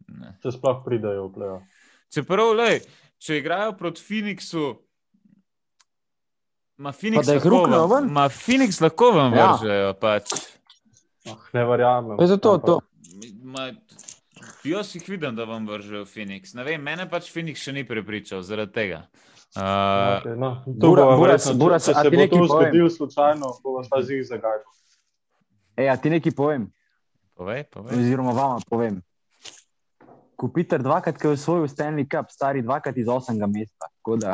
[0.08, 0.34] Ne.
[0.42, 1.71] Če sploh pridajo v playoffu.
[2.12, 2.80] Čeprav, lej,
[3.16, 4.76] če igrajo proti Phoenixu,
[6.78, 8.08] Ma Phoenix, lahko ven?
[8.10, 9.52] ma Phoenix lahko vam Ja.
[9.52, 9.94] vržejo.
[9.94, 10.32] Pač.
[11.24, 12.16] Oh, ne verjamem.
[12.18, 12.80] Je zato to.
[13.44, 13.70] Ma,
[14.64, 16.54] jaz jih vidim, da vam vržejo Phoenix.
[16.54, 19.04] Ne vem, mene pač Phoenix še ni prepričal zaradi tega.
[19.54, 19.62] Uh,
[20.18, 23.46] Okay, no, to Bura- verjetno, če- Buras, če a se ti bo to zgodilo slučajno,
[23.62, 24.64] bo vas ta zig zagajal.
[25.76, 26.72] E, a ti nekaj povem,
[27.34, 27.92] povej, povej.
[27.94, 29.02] oziroma vama povem.
[30.42, 33.86] Kupiter dvakrat, ki je osvojil Stanley Cup, stari dvakrat iz osmega mesta.
[34.00, 34.32] Tako da,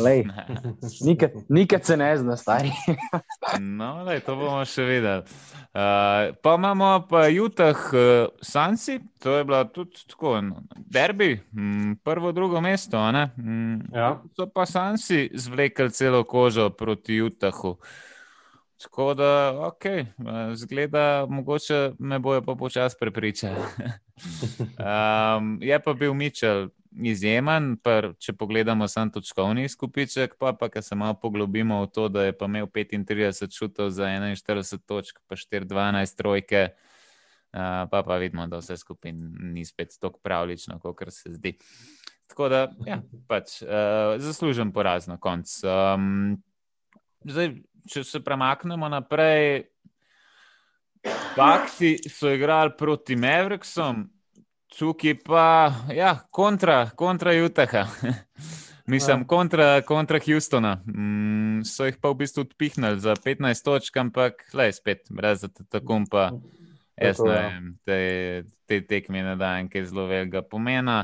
[0.00, 0.22] lej,
[1.08, 2.72] nikad, nikad se ne zna, stari.
[3.60, 5.26] No, lej, to bomo še videli.
[5.72, 11.98] Uh, pa imamo pa Jutah, uh, Sansi, to je bila tudi tako, no, derbi, mm,
[12.04, 12.96] prvo, drugo mesto.
[12.96, 13.26] a ne?
[13.36, 14.14] Mm, Ja.
[14.36, 17.76] So pa Sansi zvlekli celo kožo proti Jutahu.
[18.82, 19.84] Tako da, ok,
[20.54, 23.56] zgleda, mogoče me bojo pa počasi prepričali.
[25.38, 30.82] um, je pa bil Mičel izjemen, pr, če pogledamo sam točkovni skupiček, pa pa, ker
[30.82, 35.38] se malo poglobimo v to, da je pa imel 35 šutov za 41 točk, pa
[35.38, 41.32] 4-12 trojke, uh, pa pa vidimo, da vse skupaj ni spet tako pravlično, kot se
[41.38, 41.54] zdi.
[42.26, 45.68] Tako da, ja, pač, uh, zaslužen poraz na koncu.
[45.68, 46.42] Um,
[47.24, 47.54] zdaj,
[47.90, 49.64] če se premaknemo naprej,
[51.36, 54.04] Baksi so igrali proti Mavericksom,
[54.78, 57.86] tukaj pa ja, kontra, kontra Utaha.
[58.86, 59.26] Mislim, Ja.
[59.26, 60.82] kontra, kontra Houstona.
[60.86, 66.02] Mm, so jih pa v bistvu odpihnili za 15 točk, ampak le spet, brez tako
[66.10, 66.30] pa.
[67.00, 67.48] Jaz Tako, ne ja.
[67.48, 67.98] vem, te,
[68.68, 70.98] te tekme ne dajem, kaj zelo velikega pomena.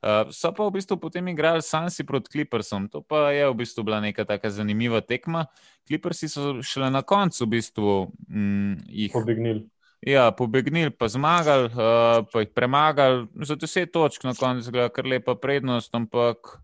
[0.00, 2.90] Uh, so pa v bistvu potem igrali Sansi proti Clippersom.
[2.92, 5.46] To pa je v bistvu bila neka taka zanimiva tekma.
[5.88, 7.92] Clippersi so šele na koncu v bistvu
[8.28, 9.64] mm, jih Pobegnili.
[10.04, 13.28] ja, pobegnili, pa zmagali, uh, pa jih premagali.
[13.40, 16.60] Za 10 točk na koncu, zgleda kar lepa prednost, ampak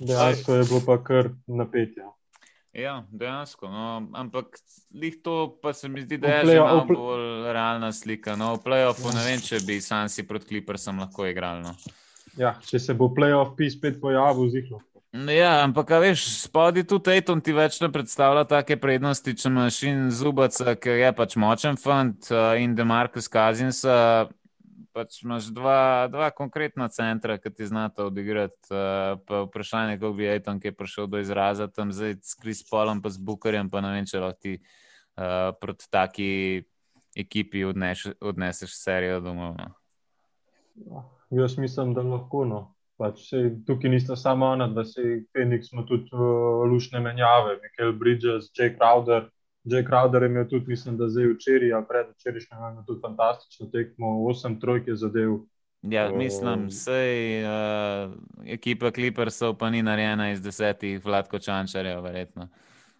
[0.00, 2.02] Dejansko je bilo pa kar napetje.
[2.02, 2.17] Ja,
[3.10, 3.68] dejansko.
[3.72, 3.86] No,
[4.18, 4.58] ampak
[4.94, 8.36] lih to pa se mi zdi, da je že malo bolj realna slika.
[8.36, 11.66] No, v playoffu ne vem, če bi Sansi proti Clippersom lahko igrali.
[11.66, 11.74] No.
[12.38, 14.82] Ja, če se bo playoff pi spet pojavil, zihlo.
[15.32, 20.02] Ja, ampak veš, spodaj tu Tejton ti več ne predstavlja take prednosti, če imaš in
[20.12, 22.28] Zubaca, ki je pač močen fant,
[22.60, 24.28] in Demarcus Kazinsa.
[24.98, 28.66] Pač imaš dva, dva konkretna centra, ki ti znata odigrati.
[28.66, 32.64] Uh, pa vprašanje, kako bi Ejton, ki je prišel do izraza tam zdaj s Kris
[32.66, 36.30] Polom, pa z Bukarjem, pa ne vem, če lahko ti uh, proti taki
[37.14, 39.54] ekipi odneš, odneseš serijo domov.
[40.82, 41.06] No.
[41.30, 42.42] Jaz mislim, da lahko.
[42.48, 42.60] No.
[42.98, 47.94] Pač, sej, tukaj nista samo ona, da se Phoenix ima tudi uh, lušne menjave, Michael
[47.94, 49.30] Bridges, Jake Crowder.
[49.70, 53.66] Jake Crowder je imel tudi, mislim, da zdaj včeraj, a predvčerajšnjem je imel tudi fantastično
[53.72, 55.38] tekmo, 8 trojk je zadev.
[55.82, 58.12] Ja, mislim, sej uh,
[58.46, 62.48] ekipa Clippersov pa ni narejena iz desetih Vladko Čančarjev, verjetno.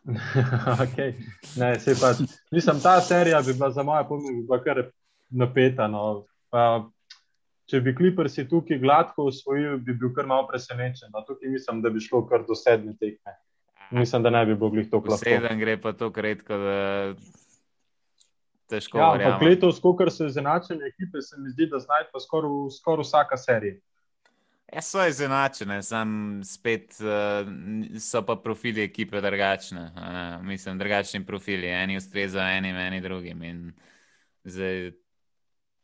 [0.84, 1.12] okay.
[1.56, 4.82] ne, pač, mislim, ta serija bi bila za moje pojme bi bila kar
[5.30, 5.88] napeta.
[5.88, 6.24] No.
[6.50, 6.86] Pa,
[7.68, 11.10] če bi Clippersi tukaj gladko usvojili, bi bil kar malo presenečen.
[11.12, 13.34] No, tukaj mislim, da bi šlo kar do sedme tekme.
[13.90, 15.16] Mislim, da ne bi bilo glih to lahko.
[15.16, 16.78] Sedem gre pa tako redko, da
[18.68, 22.70] težko Ja, ampak letos, ko se izenačene ekipe, se mi zdi, da znajde pa skoraj
[22.76, 23.80] skor vsaka serija.
[24.72, 27.48] Ja, so izenačene, sam spet uh,
[28.00, 29.86] so pa profili ekipe drugačne.
[29.96, 33.42] Uh, mislim, drugačni profili, eni ustrezajo enim, eni drugim.
[33.42, 33.62] In
[34.44, 34.90] zdaj,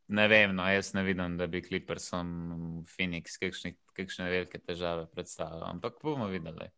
[0.08, 5.64] ne vem, no, jaz ne vidim, da bi Clippersom Phoenix kakšne, kakšne velike težave predstavljal,
[5.70, 6.68] ampak bomo videli.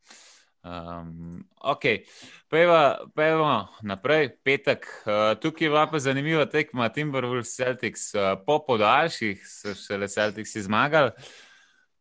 [0.67, 1.85] Um, ok,
[3.15, 4.87] pejmo naprej, petek.
[5.07, 8.15] Uh, tukaj je pa zanimiva tekma Timberwolves Celtics.
[8.15, 11.11] Uh, po podaljših so šele Celtics zmagali.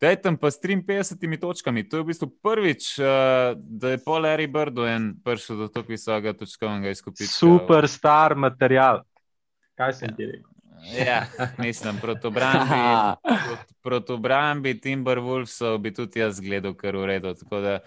[0.01, 1.85] Dajtem pa s 53 točkami.
[1.89, 6.33] To je v bistvu prvič, uh, da je Paul Larry Birdoen prišel do tako visokega
[6.33, 7.37] točkovnega izkupička.
[7.37, 9.05] Superstar material.
[9.77, 10.49] Kaj sem ti rekel?
[11.05, 11.25] Ja,
[11.57, 12.81] mislim, proti obrambi,
[13.45, 17.33] proti, proti obrambi Timberwolvesov bi tudi jaz gledal, kar v redu.
[17.33, 17.79] Tako da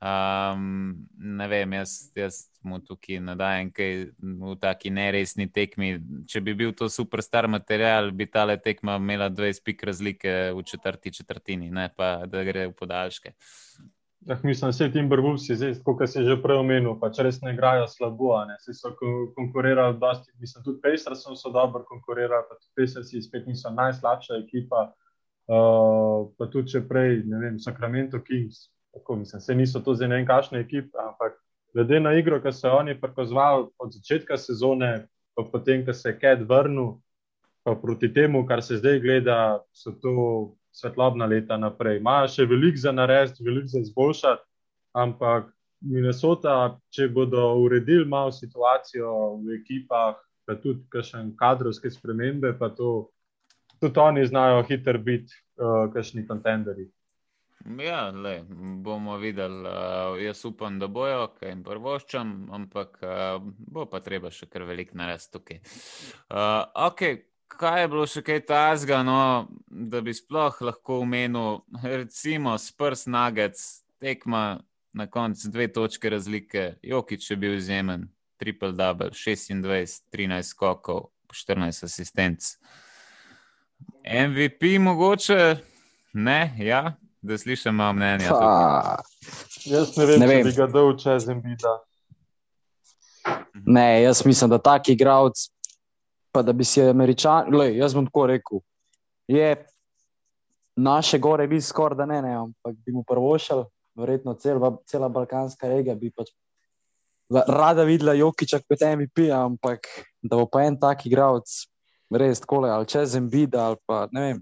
[0.00, 5.94] um, ne vem, jaz, jaz mu tukaj nadajem kaj v taki neresni tekmi.
[6.28, 11.12] Če bi bil to superstar material, bi ta tekma imela 20 pik razlike v četrti
[11.12, 13.34] četrtini, ne pa da gre v podaljške.
[14.28, 18.34] Ah, mislim, da se Timberwolves, kot si že prej omenil, pač res ne igrajo slabo.
[18.44, 18.58] Ne.
[18.60, 23.46] Saj so kon- konkurirali, dosti, mislim, tudi Pacers so dobro konkurirali, pa tudi Pacers spet
[23.46, 24.90] niso najslabša ekipa.
[25.50, 30.08] Uh, pa tudi če prej, ne vem, Sacramento Kings, tako mislim, se niso to zdaj
[30.08, 31.38] ne vem, kakšne ekipe, ampak
[31.74, 36.18] glede na igro, ki so oni prikazovali od začetka sezone, pa potem, ko se je
[36.20, 36.98] Cat vrnil,
[37.62, 41.98] pa proti temu, kar se zdaj gleda, so to svetlobna leta naprej.
[41.98, 44.44] Imajo še veliko za narediti, veliko za izboljšati,
[44.94, 52.68] ampak Minnesota, če bodo uredili malo situacijo v ekipah, pa tudi kakšne kadrovske spremembe, pa
[52.74, 53.10] to,
[53.80, 56.88] tudi oni znajo hitro biti, uh, kakšni kontenderi.
[57.64, 58.44] Ja, le,
[58.82, 59.68] bomo videli.
[59.68, 64.64] Uh, jaz upam, da bojo, kaj jim prvoščam, ampak uh, bo pa treba še kar
[64.68, 65.60] veliko narediti tukaj.
[66.30, 67.26] Uh, okay.
[67.50, 73.58] Kaj je bilo še kaj tazga, no, da bi sploh lahko omenil, recimo, sprs nagec,
[74.00, 74.60] tekma
[74.96, 78.06] na koncu dve točke razlike, Jokič je bil izjemen,
[78.38, 82.54] triple double, 26, 13 skokov, 14 asistenc.
[84.06, 85.42] MVP mogoče,
[86.14, 86.84] ne, ja,
[87.22, 88.32] da slišim malo mnenja.
[89.64, 90.44] Jaz ne vem, ne vem.
[90.44, 91.74] če bi ga dal čez Embida.
[93.66, 95.48] Ne, jaz mislim, da tak igralec,
[96.32, 98.62] pa da bi si američan, le, jaz bom tako rekel,
[99.28, 99.50] je
[100.76, 103.66] naše gore bil skoraj da ne, ne, ampak bi mu prvo šel,
[103.98, 106.32] verjetno cel, cela balkanska regija bi pač
[107.30, 109.86] rada videla Jokiča kot MVP, ampak
[110.22, 111.46] da bo pa en tak igralec,
[112.10, 114.40] res tako, ali čez Embida, ali pa ne vem.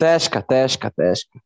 [0.00, 1.42] Težka, težka, težka.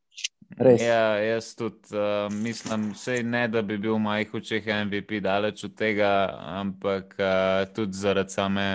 [0.79, 5.65] Ja, jaz tudi uh, mislim, sej ne, da bi bil v mojih očeh MVP daleč
[5.67, 6.11] od tega,
[6.61, 8.69] ampak uh, tudi zaradi same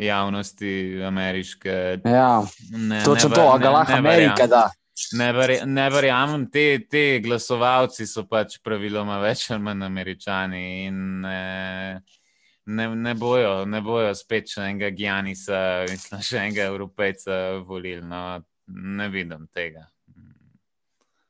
[0.00, 1.74] javnosti ameriške.
[2.04, 4.70] Ja, ne, točno ne, to, a ga lahko Amerika da.
[5.18, 11.00] Ne, verj, ne verjamem, te, te glasovalci so pač praviloma več ali manj američani in
[11.24, 12.02] ne,
[12.64, 18.04] ne, ne, bojo, ne bojo spet še enega Gijanisa, mislim, še enega Evropejca volili.
[18.06, 18.22] No,
[18.66, 19.88] ne vidim tega.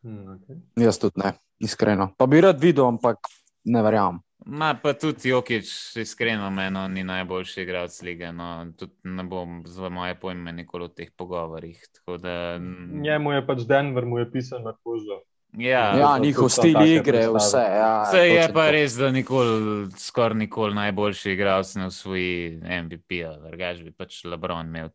[0.05, 0.61] Hmm, okay.
[0.77, 2.11] Jaz tudi ne, iskreno.
[2.19, 3.29] Pa bi rad videl, ampak
[3.65, 4.21] ne verjamem.
[4.47, 8.33] Ma pa tudi Jokič, iskreno, meni ni najboljši igralec lige.
[8.33, 11.81] No, tudi ne bom za moje pojme nikoli v teh pogovorih.
[12.21, 12.59] Da...
[12.93, 15.23] Njemu je pač Denver, mu je pisal na kožo.
[15.57, 17.59] Ja, ja njihov stil igre, vse.
[17.59, 23.37] Ja, vse je pa res, da nikoli, skoraj nikoli najboljši igralec ne usvoji MVP-ja.
[23.47, 24.91] Drugač bi pač Lebron imel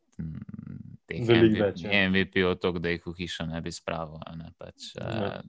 [1.10, 2.05] teh MVP, več, ja.
[2.10, 4.22] MVP od tega, da jih v hišo ne bi spravil.
[4.38, 5.41] Ne, pač, uh,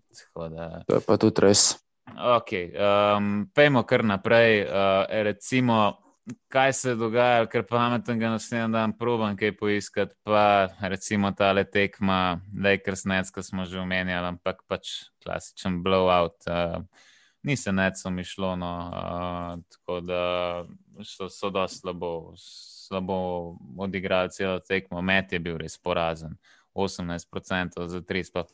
[0.49, 0.71] da...
[0.89, 1.71] To je pa tudi res.
[2.11, 4.65] Okay, um, pejmo kar naprej.
[4.67, 6.01] Uh, recimo,
[6.49, 11.65] kaj se je dogajalo, ker pametnega naslednji dan proban kaj poiskati, pa recimo ta le
[11.65, 16.41] tekma, da je krsnec, ki smo že omenjali, ampak pač klasičen blowout.
[16.49, 16.83] Uh,
[17.41, 20.25] Ni se necom išlo, no, uh, tako da
[21.05, 22.35] so, so dosti slabo
[22.91, 26.35] slabo odigrali celo tekmo, met je bil res porazen.
[26.75, 28.45] 18% za 3, pa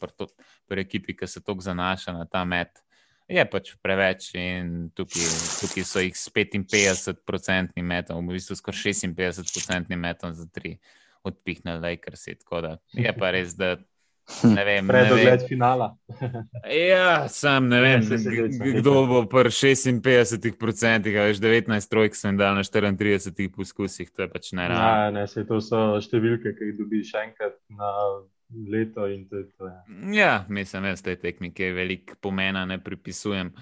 [0.68, 2.80] pri ekipi, ki se tako zanaša na ta met,
[3.28, 4.30] je pač preveč.
[4.96, 5.26] Tukaj,
[5.60, 10.76] tukaj so jih s 55% metom, v bistvu skoraj 56% metom za 3
[11.24, 12.34] odpihnili, je kar se.
[12.40, 13.76] Tako da je pa res, da
[14.86, 15.96] Predogled finala.
[16.90, 18.00] ja, sam ne vem,
[18.78, 24.52] kdo bo pri 56%, ali 19 trojk sem dal na 34 poskusih, to je pač
[24.52, 24.88] ne realno.
[24.88, 27.92] Ja, ne, se to so številke, ki jih dobiš enkrat na
[28.66, 29.70] leto in to je to.
[29.70, 29.80] Ja,
[30.12, 33.54] ja mislim, da te tehnike veliko pomena ne pripisujem.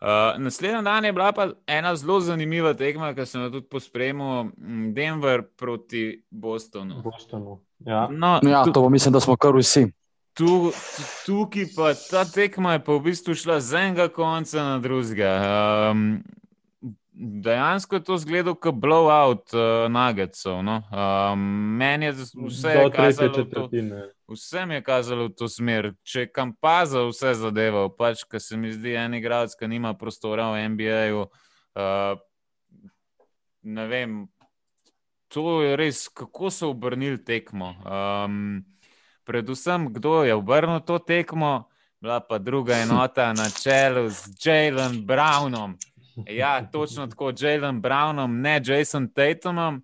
[0.00, 4.52] Uh, naslednji dan je bila pa ena zelo zanimiva tekma, ki sem jo tudi pospremil,
[4.96, 7.02] Denver proti Bostonu.
[7.04, 7.58] Bostonu.
[7.84, 8.08] Ja.
[8.12, 9.90] No, ja, to mislim, da smo kar vsi.
[10.40, 10.72] Tu,
[11.26, 15.32] tukaj pa ta tekma je pa v bistvu šla z enega konca na drugega.
[15.92, 16.22] Um,
[17.12, 20.62] dejansko je to zgledalo kot blowout uh, nagetsov.
[20.64, 20.80] No?
[20.88, 21.44] Um,
[21.76, 22.12] meni je
[22.46, 23.68] vse kazalo, to,
[24.32, 25.92] vse mi je kazalo v to smer.
[26.02, 29.92] Če kam pa za vse zadeval, pač, ker se mi zdi en igralec, ki nima
[29.92, 31.28] prostora v NBA-ju.
[31.76, 32.16] Uh,
[33.68, 34.24] ne vem,
[35.28, 37.74] to je res, kako so obrnili tekmo.
[37.84, 38.64] Um,
[39.30, 41.70] predvsem kdo je obrnil to tekmo,
[42.02, 45.78] bila pa druga enota na čelu z Jalen Brownom.
[46.26, 49.74] Ja, točno tako, Jalen Brownom, ne Jason Tatumom.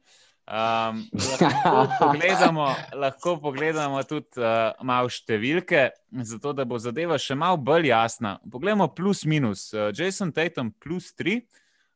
[0.47, 5.91] Um, lahko, pogledamo, lahko pogledamo tudi uh, malo številke,
[6.23, 8.37] zato da bo zadeva še malo bolj jasna.
[8.51, 9.69] Poglejmo, plus minus.
[9.75, 11.39] Uh, Jason Tatum plus 3,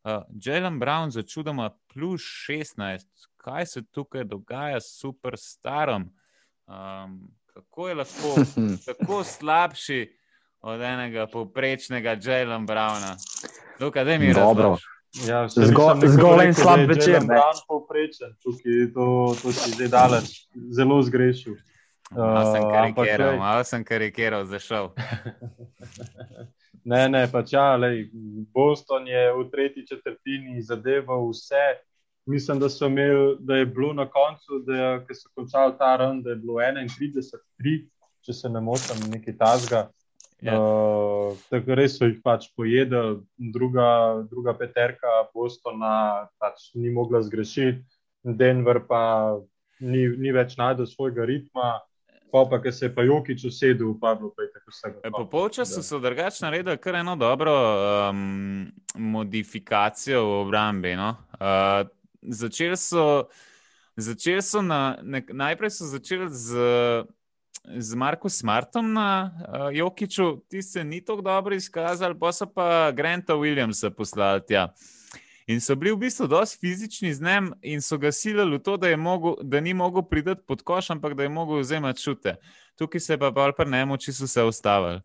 [0.07, 3.07] uh, Jalen Brown za čudoma plus 16.
[3.43, 6.11] Kaj se tukaj dogaja s superstarom?
[6.71, 7.21] Um,
[7.55, 8.35] kako je lahko
[8.87, 10.01] tako slabši
[10.61, 13.17] od enega povprečnega Jalen Browna?
[13.79, 14.77] Tukaj, da mi je dobro.
[15.29, 17.23] Ja, Zgolj en slab večer.
[17.27, 21.57] Ne, povprečen, tukaj to, to si zdaj daleč, zelo zgrešil.
[22.11, 24.91] Malo sem karikiral, uh, malo sem karikiral, zašel.
[26.91, 28.09] ne, ne, pač ja, lej,
[28.55, 31.67] Boston je v tretji četrtini zadeval vse,
[32.27, 36.37] mislim, da, imeli, da je bilo na koncu, da so končali ta run, da je
[36.37, 37.79] bilo 31, 3,
[38.27, 39.89] če se ne motim, nekaj tazga.
[40.41, 40.57] Ja.
[40.57, 43.21] Uh, tako res so jih pač pojedli,
[43.53, 47.85] druga, druga peterka Bostona pač ni mogla zgrešiti,
[48.25, 49.03] Denver pa
[49.81, 51.79] ni, ni več najdel svojega ritma.
[52.31, 54.91] Pa, pa ki se je pa Jokič usedel, pa je bilo tako vse.
[55.03, 57.55] E, po polčasu so drugače naredili kar eno dobro
[58.07, 60.95] um, modifikacijo v obrambi.
[60.95, 61.09] No?
[61.35, 61.91] Uh,
[62.23, 63.29] začeli so,
[63.97, 67.07] začeli so na, ne, najprej so začeli z
[67.77, 72.91] z Marko Smartom na uh, Jokiču, ti se ni tako dobro izkazali, pa so pa
[72.91, 74.69] Granta Williamsa poslali tja.
[75.47, 78.77] In so bili v bistvu dosti fizični z njim in so ga silili v to,
[78.77, 82.37] da, mogel, da ni mogel priti pod koš, ampak da je mogel vzemati čute.
[82.79, 85.01] Tukaj se je pa bolj prnemo, če so se ustavili.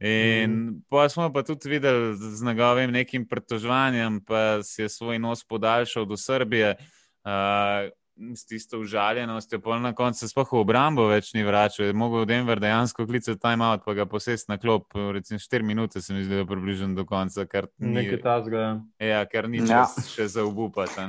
[0.00, 0.80] In mm.
[0.92, 6.04] pa smo pa tudi videli z njegovim nekim pretožvanjem, pa si je svoj nos podaljšal
[6.04, 6.76] do Srbije.
[7.24, 7.88] Uh,
[8.34, 11.86] s tisto užaljenostjo, pa na koncu se spohaj v obrambo več ni vračal.
[11.86, 16.14] Je mogel Denver dejansko klicati timeout, pa ga posest na klop, recimo 4 minute, se
[16.14, 17.44] mi zdi, da je približen do konca.
[17.78, 18.64] Nekaj tasga.
[18.98, 19.84] Ja, ja ker ni ja.
[19.84, 21.04] čas še za obupati.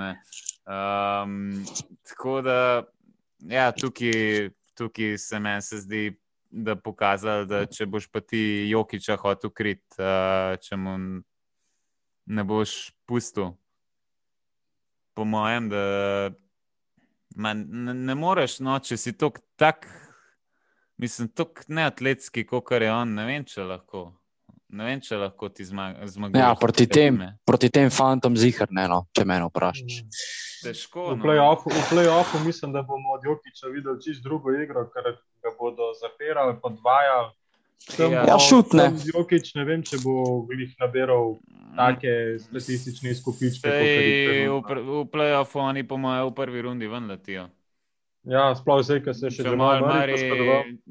[0.68, 1.64] Um,
[2.12, 2.60] tako da,
[3.48, 6.08] ja, tukaj, tukaj se meni se zdi.
[6.50, 10.94] Da pokazali, da če boš pa ti Jokiča hotel krit, uh, če mu
[12.28, 13.52] ne boš pustil.
[15.18, 15.82] Po mojem, da
[17.38, 19.86] Man, ne, ne moreš, no, če si tako, tak,
[20.98, 23.14] mislim, tako neatletski, kot je on.
[23.14, 24.08] Ne vem, če lahko.
[24.68, 26.18] Ne vem, če lahko ti zmagaš.
[26.36, 30.02] Ja, proti tem, proti tem fantom zihar, ne, no, če me vprašaš.
[30.04, 30.22] Mm.
[30.66, 31.06] Težko.
[31.14, 32.10] V play-offu play
[32.44, 35.14] mislim, da bomo od Jokiča videli čist drugo igro, ker
[35.44, 37.32] ga bodo zapirali, podvajali.
[37.88, 38.90] Sem, ja, šutne.
[39.14, 41.38] Jokič, ne vem, če bo jih nabiral
[41.78, 43.70] take statistične izkupičke.
[43.70, 47.48] V, v play-offu oni, po mojem, v prvi rundi ven letijo.
[48.28, 50.18] Ja, sploh zdaj, ki se še že malo mari.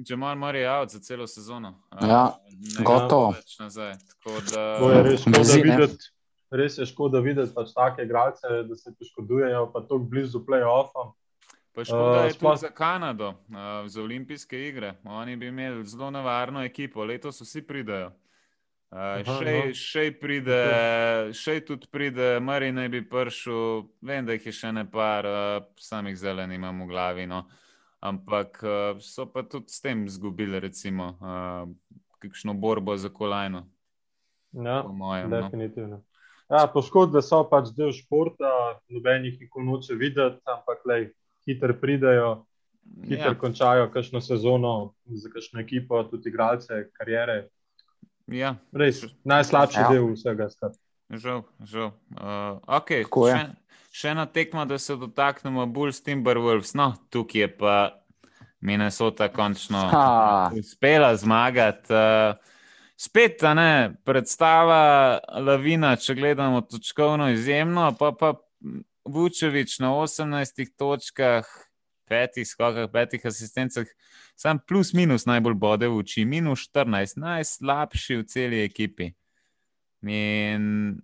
[0.08, 1.74] Če malo mari out za celo sezono.
[2.00, 2.32] Ja,
[2.80, 3.34] gotovo.
[4.24, 6.08] To je res škoda videti.
[6.56, 11.10] Res je škoda videti pač take igralce, da se poškodujejo, pa tako blizu play-offa.
[11.76, 13.34] Pa škoda je tudi za Kanado,
[13.86, 14.94] za olimpijske igre.
[15.04, 18.14] Oni bi imeli zelo nevarno ekipo, letos vsi pridajo.
[18.94, 20.58] Še pride,
[21.34, 25.26] še tudi pride, Mari naj bi prišel, vem, da jih je še ne par,
[25.76, 27.26] samih zelenih imam v glavi.
[27.26, 27.44] No.
[28.00, 28.60] Ampak
[29.02, 31.16] so pa tudi s tem izgubili, recimo,
[32.22, 33.66] kakšno borbo za kolajno.
[34.52, 35.42] Ja, mojem, no.
[35.42, 35.96] definitivno.
[35.96, 36.04] No.
[36.46, 41.08] Ja, poškodbe so pač del športa, nobenih nikoli noče videti, ampak lej,
[41.48, 42.46] hitro pridejo,
[43.08, 43.38] hitro ja.
[43.40, 47.48] končajo kakšno sezono za kakšno ekipo, tudi igralce, karijere.
[48.26, 48.56] Ja.
[48.74, 49.90] Res, najslabši ja.
[49.92, 50.48] del vsega.
[51.10, 51.92] Žal, žal.
[52.18, 53.06] Uh, okay.
[53.06, 53.44] še,
[53.94, 56.74] še ena tekma, da se dotaknemo bolj s Timberwolves.
[56.78, 57.76] No, tukaj je pa
[58.60, 60.50] Minnesota končno ha.
[60.56, 61.94] uspela zmagati.
[61.94, 62.54] Uh,
[62.96, 68.32] Spet, ne, predstava Lavina, če gledamo točkovno izjemno, pa pa
[69.04, 71.44] Vučevič na 18 točkah,
[72.08, 73.84] petih skokah, petih asistencah,
[74.36, 79.10] sam plus minus najbolj bode v oči, minus 14, najslabši v celi ekipi.
[80.06, 81.00] In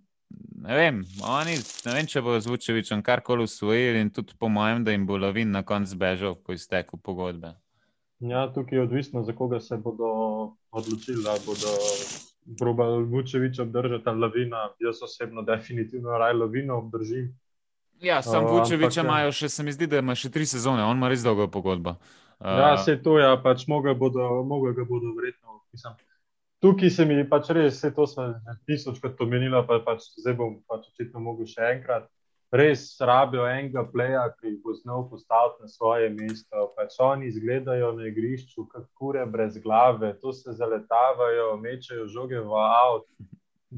[0.62, 1.56] ne vem, oni,
[1.86, 5.18] ne vem, če bo z Vučevičem karkoli usvojili in tudi po mojem, da jim bo
[5.18, 7.56] Lavin na koncu zbežal po izteku pogodbe.
[8.22, 10.06] Ja, tukaj je odvisno, za koga se bodo
[10.70, 11.72] odločili, da bodo
[12.58, 14.68] probali Vučeviča obdržati ali Lavina.
[14.78, 17.32] Jaz osebno definitivno raj Lavino obdržim.
[18.00, 21.10] Ja, sam Vučevič imajo še, se mi zdi, da ima še tri sezone, on ima
[21.10, 21.96] res dolgo pogodbo.
[22.42, 25.60] Uh, ja, se to je, ja, pač mogo ga bodo verjetno.
[25.72, 25.94] Mislim.
[26.62, 28.34] Tukaj se mi pač res, vse to sem
[28.66, 32.08] tisočkrat omenila, pa pač zdaj bom pač očitno mogel še enkrat.
[32.52, 36.66] Res rabijo enega pleja, ki bo znal postaviti na svoje mesto.
[36.76, 42.58] Pač oni izgledajo na igrišču, kot kure brez glave, to se zaletavajo, mečejo žoge v
[42.66, 43.08] avt.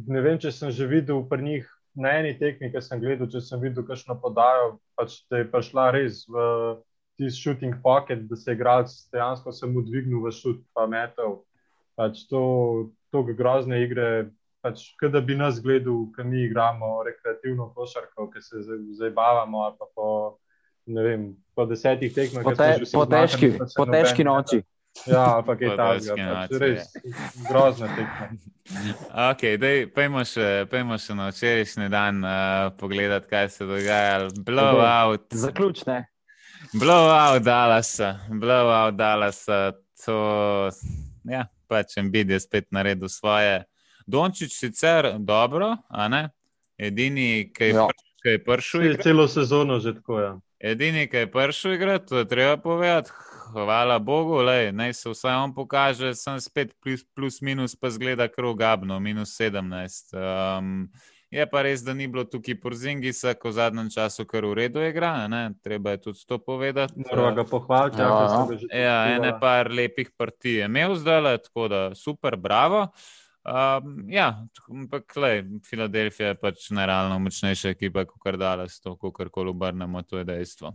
[0.09, 3.45] Ne vem, če sem že videl pri njih na eni tekmi, ki sem gledal, če
[3.45, 6.49] sem videl, kakšno podajo, pač da je prišla res v
[7.17, 11.43] tisti shooting pocket, da se je igralec dejansko samo dvignil v šut, pa metal.
[11.95, 14.31] Pač to, to grozne igre,
[14.63, 18.63] pač, da bi nas gledal, ki mi igramo rekreativno košarko, ki se
[18.99, 20.09] zabavamo, ali pa po,
[20.87, 22.43] vem, po desetih tekmah.
[22.43, 24.65] Po, te, po, težki, po težki noči.
[25.11, 26.91] Ja, ampak je ta pač res
[27.49, 28.35] grozna tekma.
[29.35, 34.31] Okay, dej, pejmo, še, pejmo še na včerajšnji dan uh, pogledati, kaj se dogaja.
[34.41, 35.29] Blowout.
[35.37, 35.99] Zaključne.
[36.75, 39.47] Blowout Dallas, blowout Dallas.
[40.05, 40.71] To,
[41.25, 43.63] ja, pač Embiid je spet naredil svoje.
[44.07, 46.29] Dončić sicer dobro, a ne?
[46.79, 47.87] Edini, ki je, ja.
[48.25, 48.83] je prišel.
[48.83, 50.33] Je celo sezono že tako, ja.
[50.59, 53.11] Edini, ki je prišel igrati, to je treba povedati.
[53.55, 58.29] hvala Bogu, lej, naj se vsaj on pokaže, sem spet plus, plus minus, pa zgleda
[58.29, 60.11] krogabno, minus 17.
[60.59, 60.91] Um,
[61.35, 64.83] je pa res, da ni bilo tukaj porzingisa, ko v zadnjem času kar v redu
[64.87, 65.51] igra, ne?
[65.63, 66.95] treba je tudi to povedati.
[66.97, 68.09] Moramo ga pohvaliti, Ja.
[68.09, 72.37] ja, so ga že Ja, ene par lepih partij je imel zdaj, tako da super,
[72.37, 72.87] bravo.
[73.45, 75.13] Um, ja, ampak
[75.69, 80.25] Filadelfija je pač nerealno močnejša ekipa, kot kar Dallas, to, kar koli obrnemo, to je
[80.25, 80.73] dejstvo.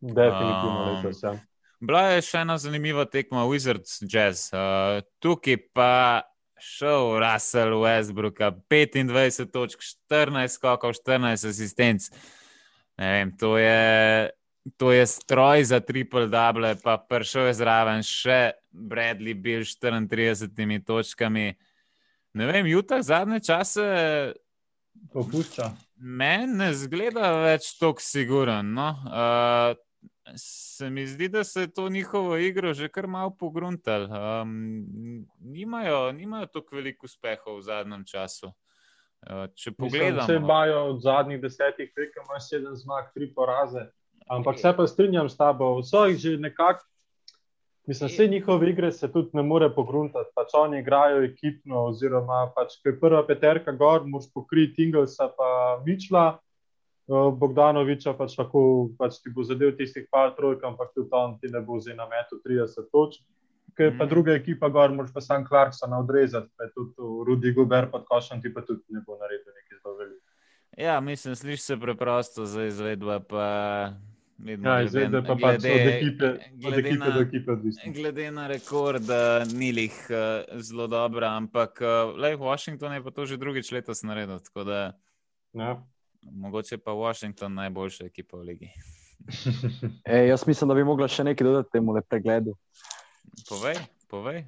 [0.00, 1.22] Definitivno Um, letos.
[1.22, 1.32] Ja.
[1.80, 4.50] Bila je še ena zanimiva tekma Wizards Jazz.
[4.52, 6.20] Uh, tukaj pa
[6.62, 12.10] šel Russell Westbrook, 25 točk, 14 skokov, 14 asistenc.
[13.00, 14.30] Ne vem, to je,
[14.76, 20.84] to je stroj za triple double, pa prišel je zraven še Bradley Bill s 34
[20.84, 21.46] točkami.
[22.34, 23.86] Ne vem, Jutah zadnje čase
[25.12, 25.70] Popušča.
[25.96, 28.72] Meni ne zgleda več tako siguren.
[28.76, 28.90] No?
[29.06, 29.72] Uh,
[30.36, 34.08] se mi zdi, da se je to njihovo igro že kar malo pogruntalo.
[34.42, 38.46] Um, nimajo, nimajo tako veliko uspehov v zadnjem času.
[38.46, 43.90] Uh, če pogledamo, imajo od zadnjih desetih tekem, imajo sedem zmag, tri poraze.
[44.30, 46.86] Ampak se pa strinjam s tabo, vso jih že nekako.
[47.86, 50.30] Mislim, vse njihove igre se tudi ne more pogruntati.
[50.34, 55.82] Pač oni igrajo ekipno, oziroma pač, ko je prva peterka gor, moš pokriti Inglesa pa
[55.86, 56.38] Mičla.
[57.10, 58.60] Bogdanoviča pač lahko
[58.96, 62.06] pač ti bo zadev tistih par trojk, ampak tudi on ti ne bo zdaj na
[62.06, 63.22] metu 30 točk.
[63.76, 64.10] Ker pa Mhm.
[64.10, 66.92] druga ekipa gor, moš pa sam Clarksona odrezati, pa tudi
[67.26, 70.26] Rudi Guber pod košem, ti pa tudi ne bo naredil nekaj zelo veliko.
[70.76, 73.20] ja, mislim, sliši se preprosto za izvedbo.
[73.20, 73.92] Pa,
[74.40, 76.28] Ja, izvedbe pa pač od ekipe,
[76.64, 77.92] od ekipe na- do ekipe odvisno.
[77.92, 79.16] Glede na rekord, uh,
[79.52, 80.16] ni jih uh,
[80.58, 84.38] zelo dobra, ampak uh, lej, Washington je pa to že drugič letos naredil.
[84.40, 84.92] Tako da
[85.52, 85.76] Ja.
[86.22, 88.70] Mogoče pa Washington najboljša ekipa v ligi.
[90.04, 92.54] E, jaz mislim, da bi mogla še nekaj dodati temu le pregledu.
[93.48, 93.76] Povej,
[94.08, 94.44] povej.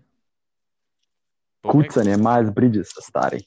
[1.60, 1.88] Povej.
[1.88, 3.42] Kucanje, Miles Bridges, stari.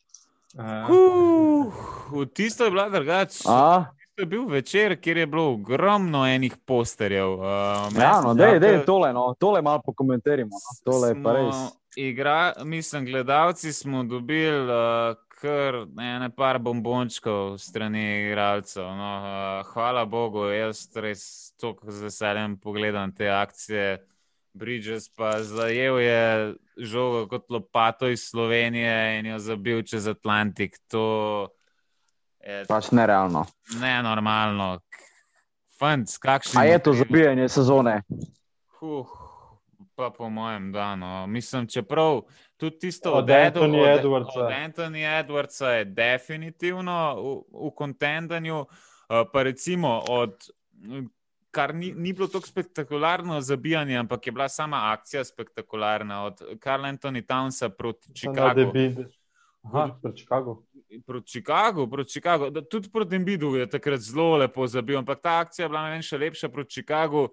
[0.55, 1.67] Uh,
[2.13, 3.43] v tisto je bila drugače.
[3.49, 3.85] A?
[4.15, 7.33] To je bil večer, kjer je bilo ogromno enih posterjev.
[7.33, 10.55] Uh, Ja, no, dej, dej, tole, no, tole malo pokomentiramo.
[10.55, 10.91] No.
[10.91, 11.55] Tole je pa res.
[11.95, 18.83] Igra, mislim, gledalci smo dobili uh, kar ene par bombončkov strani igralcev.
[18.83, 23.97] No, uh, hvala Bogu, jaz res tako z veseljem pogledam te akcije.
[24.55, 30.79] Bridges pa zajel je žogo kot lopato iz Slovenije in jo zabil čez Atlantik.
[30.87, 31.03] To
[32.39, 33.45] je Pač nerealno.
[33.81, 34.79] nenormalno.
[35.79, 38.01] Fant, kakšen A je to zabijanje sezone?
[38.79, 39.11] Huh,
[39.95, 40.95] pa po mojem, da.
[40.95, 41.27] No.
[41.27, 42.21] Mislim, čeprav
[42.57, 44.39] tudi tisto Od Edu- Anthony od- Edwardsa.
[44.39, 48.67] Od Anthony Edwardsa je definitivno v, v kontendanju, uh,
[49.33, 50.33] pa recimo od.
[51.51, 56.23] Kar ni, ni bilo tako spektakularno zabijanje, ampak je bila sama akcija spektakularna.
[56.23, 58.71] Od Karl Anthony Townsa proti Chicagu.
[59.63, 60.65] Aha, pri Chicagu.
[61.05, 62.49] Proti Chicagu, proti Chicagu.
[62.49, 66.03] Da, tudi proti Embidu je takrat zelo lepo zabil, ampak ta akcija je bila meni
[66.03, 67.29] še lepša proti Chicagu,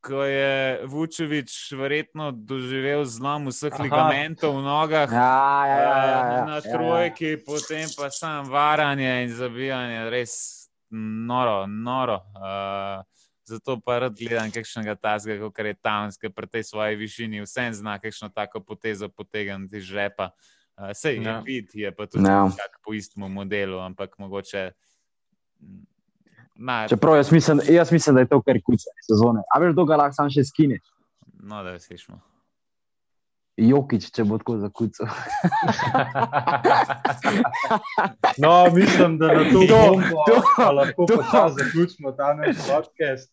[0.00, 3.82] ko je Vučevič verjetno doživel zlom vseh Aha.
[3.82, 5.10] ligamentov v nogah.
[5.10, 6.72] Ja, ja, ja, ja, eh, ja, Na ja, ja.
[6.72, 10.32] trojki, potem pa sam varanje in zabijanje, res
[11.26, 12.22] noro, noro.
[12.38, 13.02] Uh,
[13.44, 17.72] zato pa rad gledam kakšnega tazga, kot je Towns, ki pri tej svoji višini vse
[17.72, 20.30] zna kakšno tako potezo potegniti iz žepa.
[20.78, 21.30] Uh, sej Ja.
[21.30, 21.40] ja.
[21.42, 22.46] vid je pa tudi Ja.
[22.46, 22.66] ja.
[22.84, 24.72] po istem modelu, ampak mogoče.
[26.56, 29.40] Ma, Čeprav jaz mislim, jaz mislim, da je to kar kucanje sezone.
[29.48, 30.78] A veš, dolga lahko sam še skine.
[31.40, 32.20] no, da slišimo.
[33.58, 35.08] Jokič, če bo tako zakucal.
[38.38, 43.28] No, mislim, da na to To, bombo to, pa lahko počasi zaključimo ta naš podcast,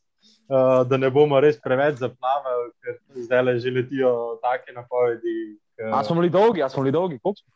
[0.47, 4.11] uh, da ne bomo res preveč zaplavali, ker zdaj le že letijo
[4.41, 5.37] take napovedi.
[5.77, 7.51] ke- A smo bili dolgi, a smo bili dolgi, koliko smo?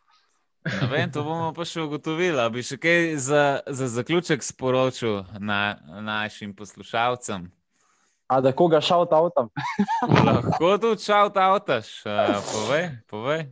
[0.64, 2.40] Ne vem, to bomo pa še ugotovili.
[2.52, 7.50] Bi še kaj za, za zaključek sporočil na, našim poslušalcem?
[8.32, 9.50] A da koga šaut avtom?
[10.26, 11.90] Lahko tudi šaut avtaš,
[12.48, 13.44] povej, povej.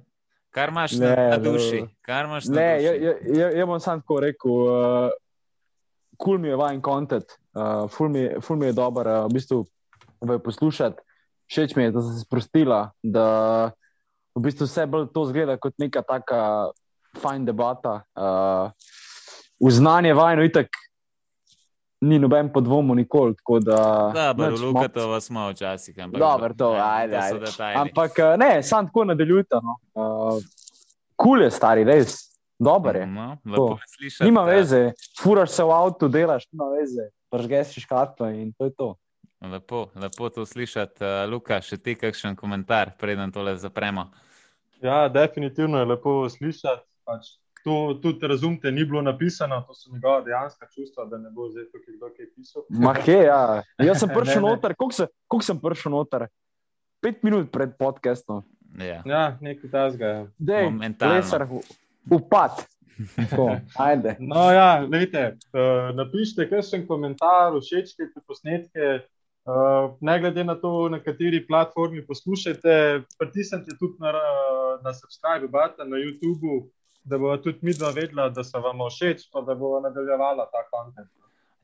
[0.53, 1.83] Kar imaš ne, Ne, na ne, duši?
[2.05, 2.87] Kar imaš na Ne, duši?
[2.87, 4.51] jaz ja, ja, ja bom sam tako rekel.
[4.51, 5.13] Uh,
[6.17, 9.65] kul mi je vajen kontent, uh, ful, mi, ful mi je dober, uh, v bistvu
[10.45, 11.01] poslušati.
[11.53, 13.27] Všeč mi je, da sem se sprostila, da
[14.37, 16.71] v bistvu vse bolj to zgleda kot neka taka
[17.15, 18.03] fajn debata.
[18.13, 18.71] Uh,
[19.59, 20.67] v znanje vajno itak
[22.01, 23.35] ni noben podvomu nikoli.
[23.37, 23.77] tako Da,
[24.11, 25.95] Da, nič, bro, Lukatova smo včasih.
[25.99, 27.39] Ampak, Dobro, to, ajde, to ajde.
[27.41, 27.79] detajli.
[27.79, 29.57] Ampak eh, ne, sam tako nadaljujte.
[29.57, 29.77] No.
[29.95, 30.43] Uh,
[31.17, 32.17] kul je stari, res,
[32.59, 33.07] dober je.
[33.07, 33.79] No, To.
[33.89, 34.25] slišati.
[34.25, 34.83] Nima da- veze,
[35.15, 38.95] furaš se v avtu, delaš, nima veze, pržgeš škatlo in to je to.
[39.43, 40.99] Lepo, lepo to slišati.
[41.01, 44.11] Uh, Luka, še ti kakšen komentar, preden tole zapremo?
[44.81, 46.83] Ja, definitivno je lepo slišati.
[47.05, 47.35] Pač
[47.65, 51.65] to tudi razumete, ni bilo napisano, to so njegova dejanska čustva, da ne bo zdaj
[51.73, 52.63] tukaj kdo kaj pisal.
[52.69, 53.63] Mahe, ja.
[53.89, 56.27] Jaz sem prišel noter, koliko sem, koliko sem prišel noter?
[57.03, 58.43] Pet minut pred podcastom.
[58.79, 60.07] Ja, Ja, nekaj tasga.
[60.07, 60.27] Ja.
[60.39, 60.71] Dej,
[61.01, 61.47] lesar,
[62.11, 62.65] upad.
[63.17, 64.17] Tako, Ajde.
[64.33, 68.93] No, ja, lejte, uh, napišite, kakšen komentar, všečkajte posnetke.
[69.43, 74.13] Uh, ne glede na to, na kateri platformi poslušate, pritisnite tudi na,
[74.85, 76.69] na subscribe button na YouTubu,
[77.05, 80.65] da bo tudi mi dva vedela, da se vam všeč, pa da bo nadaljevala ta
[80.71, 81.11] kontent.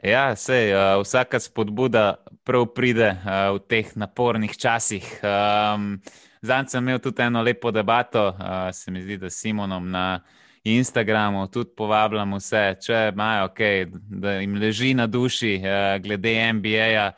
[0.02, 5.20] ja sej, uh, vsaka spodbuda prav pride uh, v teh napornih časih.
[5.23, 5.98] Um,
[6.43, 10.20] Zdaj sem imel tudi eno lepo debato, uh, se mi zdi, da s Simonom na
[10.65, 13.86] Instagramu tudi povabljam vse, če imajo kaj,
[14.23, 17.12] da jim leži na duši, uh, glede MBA-ja.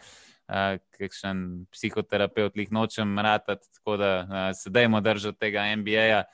[0.51, 6.25] Uh, kakšen psihoterapeut jih nočem ratati, tako da uh, se dajmo držati tega MBA-ja.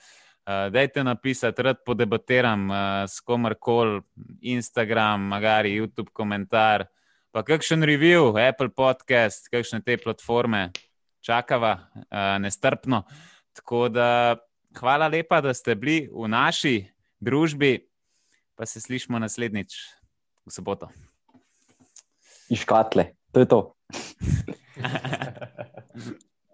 [0.47, 2.77] Uh, dajte napisati, rad podebatiram uh,
[3.09, 4.01] s komarkoli,
[4.40, 6.85] Instagram, magari YouTube komentar,
[7.35, 10.70] pa kakšen review, Apple podcast, kakšne te platforme,
[11.18, 13.02] čakava uh, nestrpno.
[13.59, 14.36] Tako da
[14.78, 16.77] hvala lepa, da ste bili v naši
[17.18, 17.82] družbi,
[18.55, 19.74] pa se slišmo naslednjič
[20.47, 20.94] v soboto.
[22.55, 23.60] Iškatle, to je to.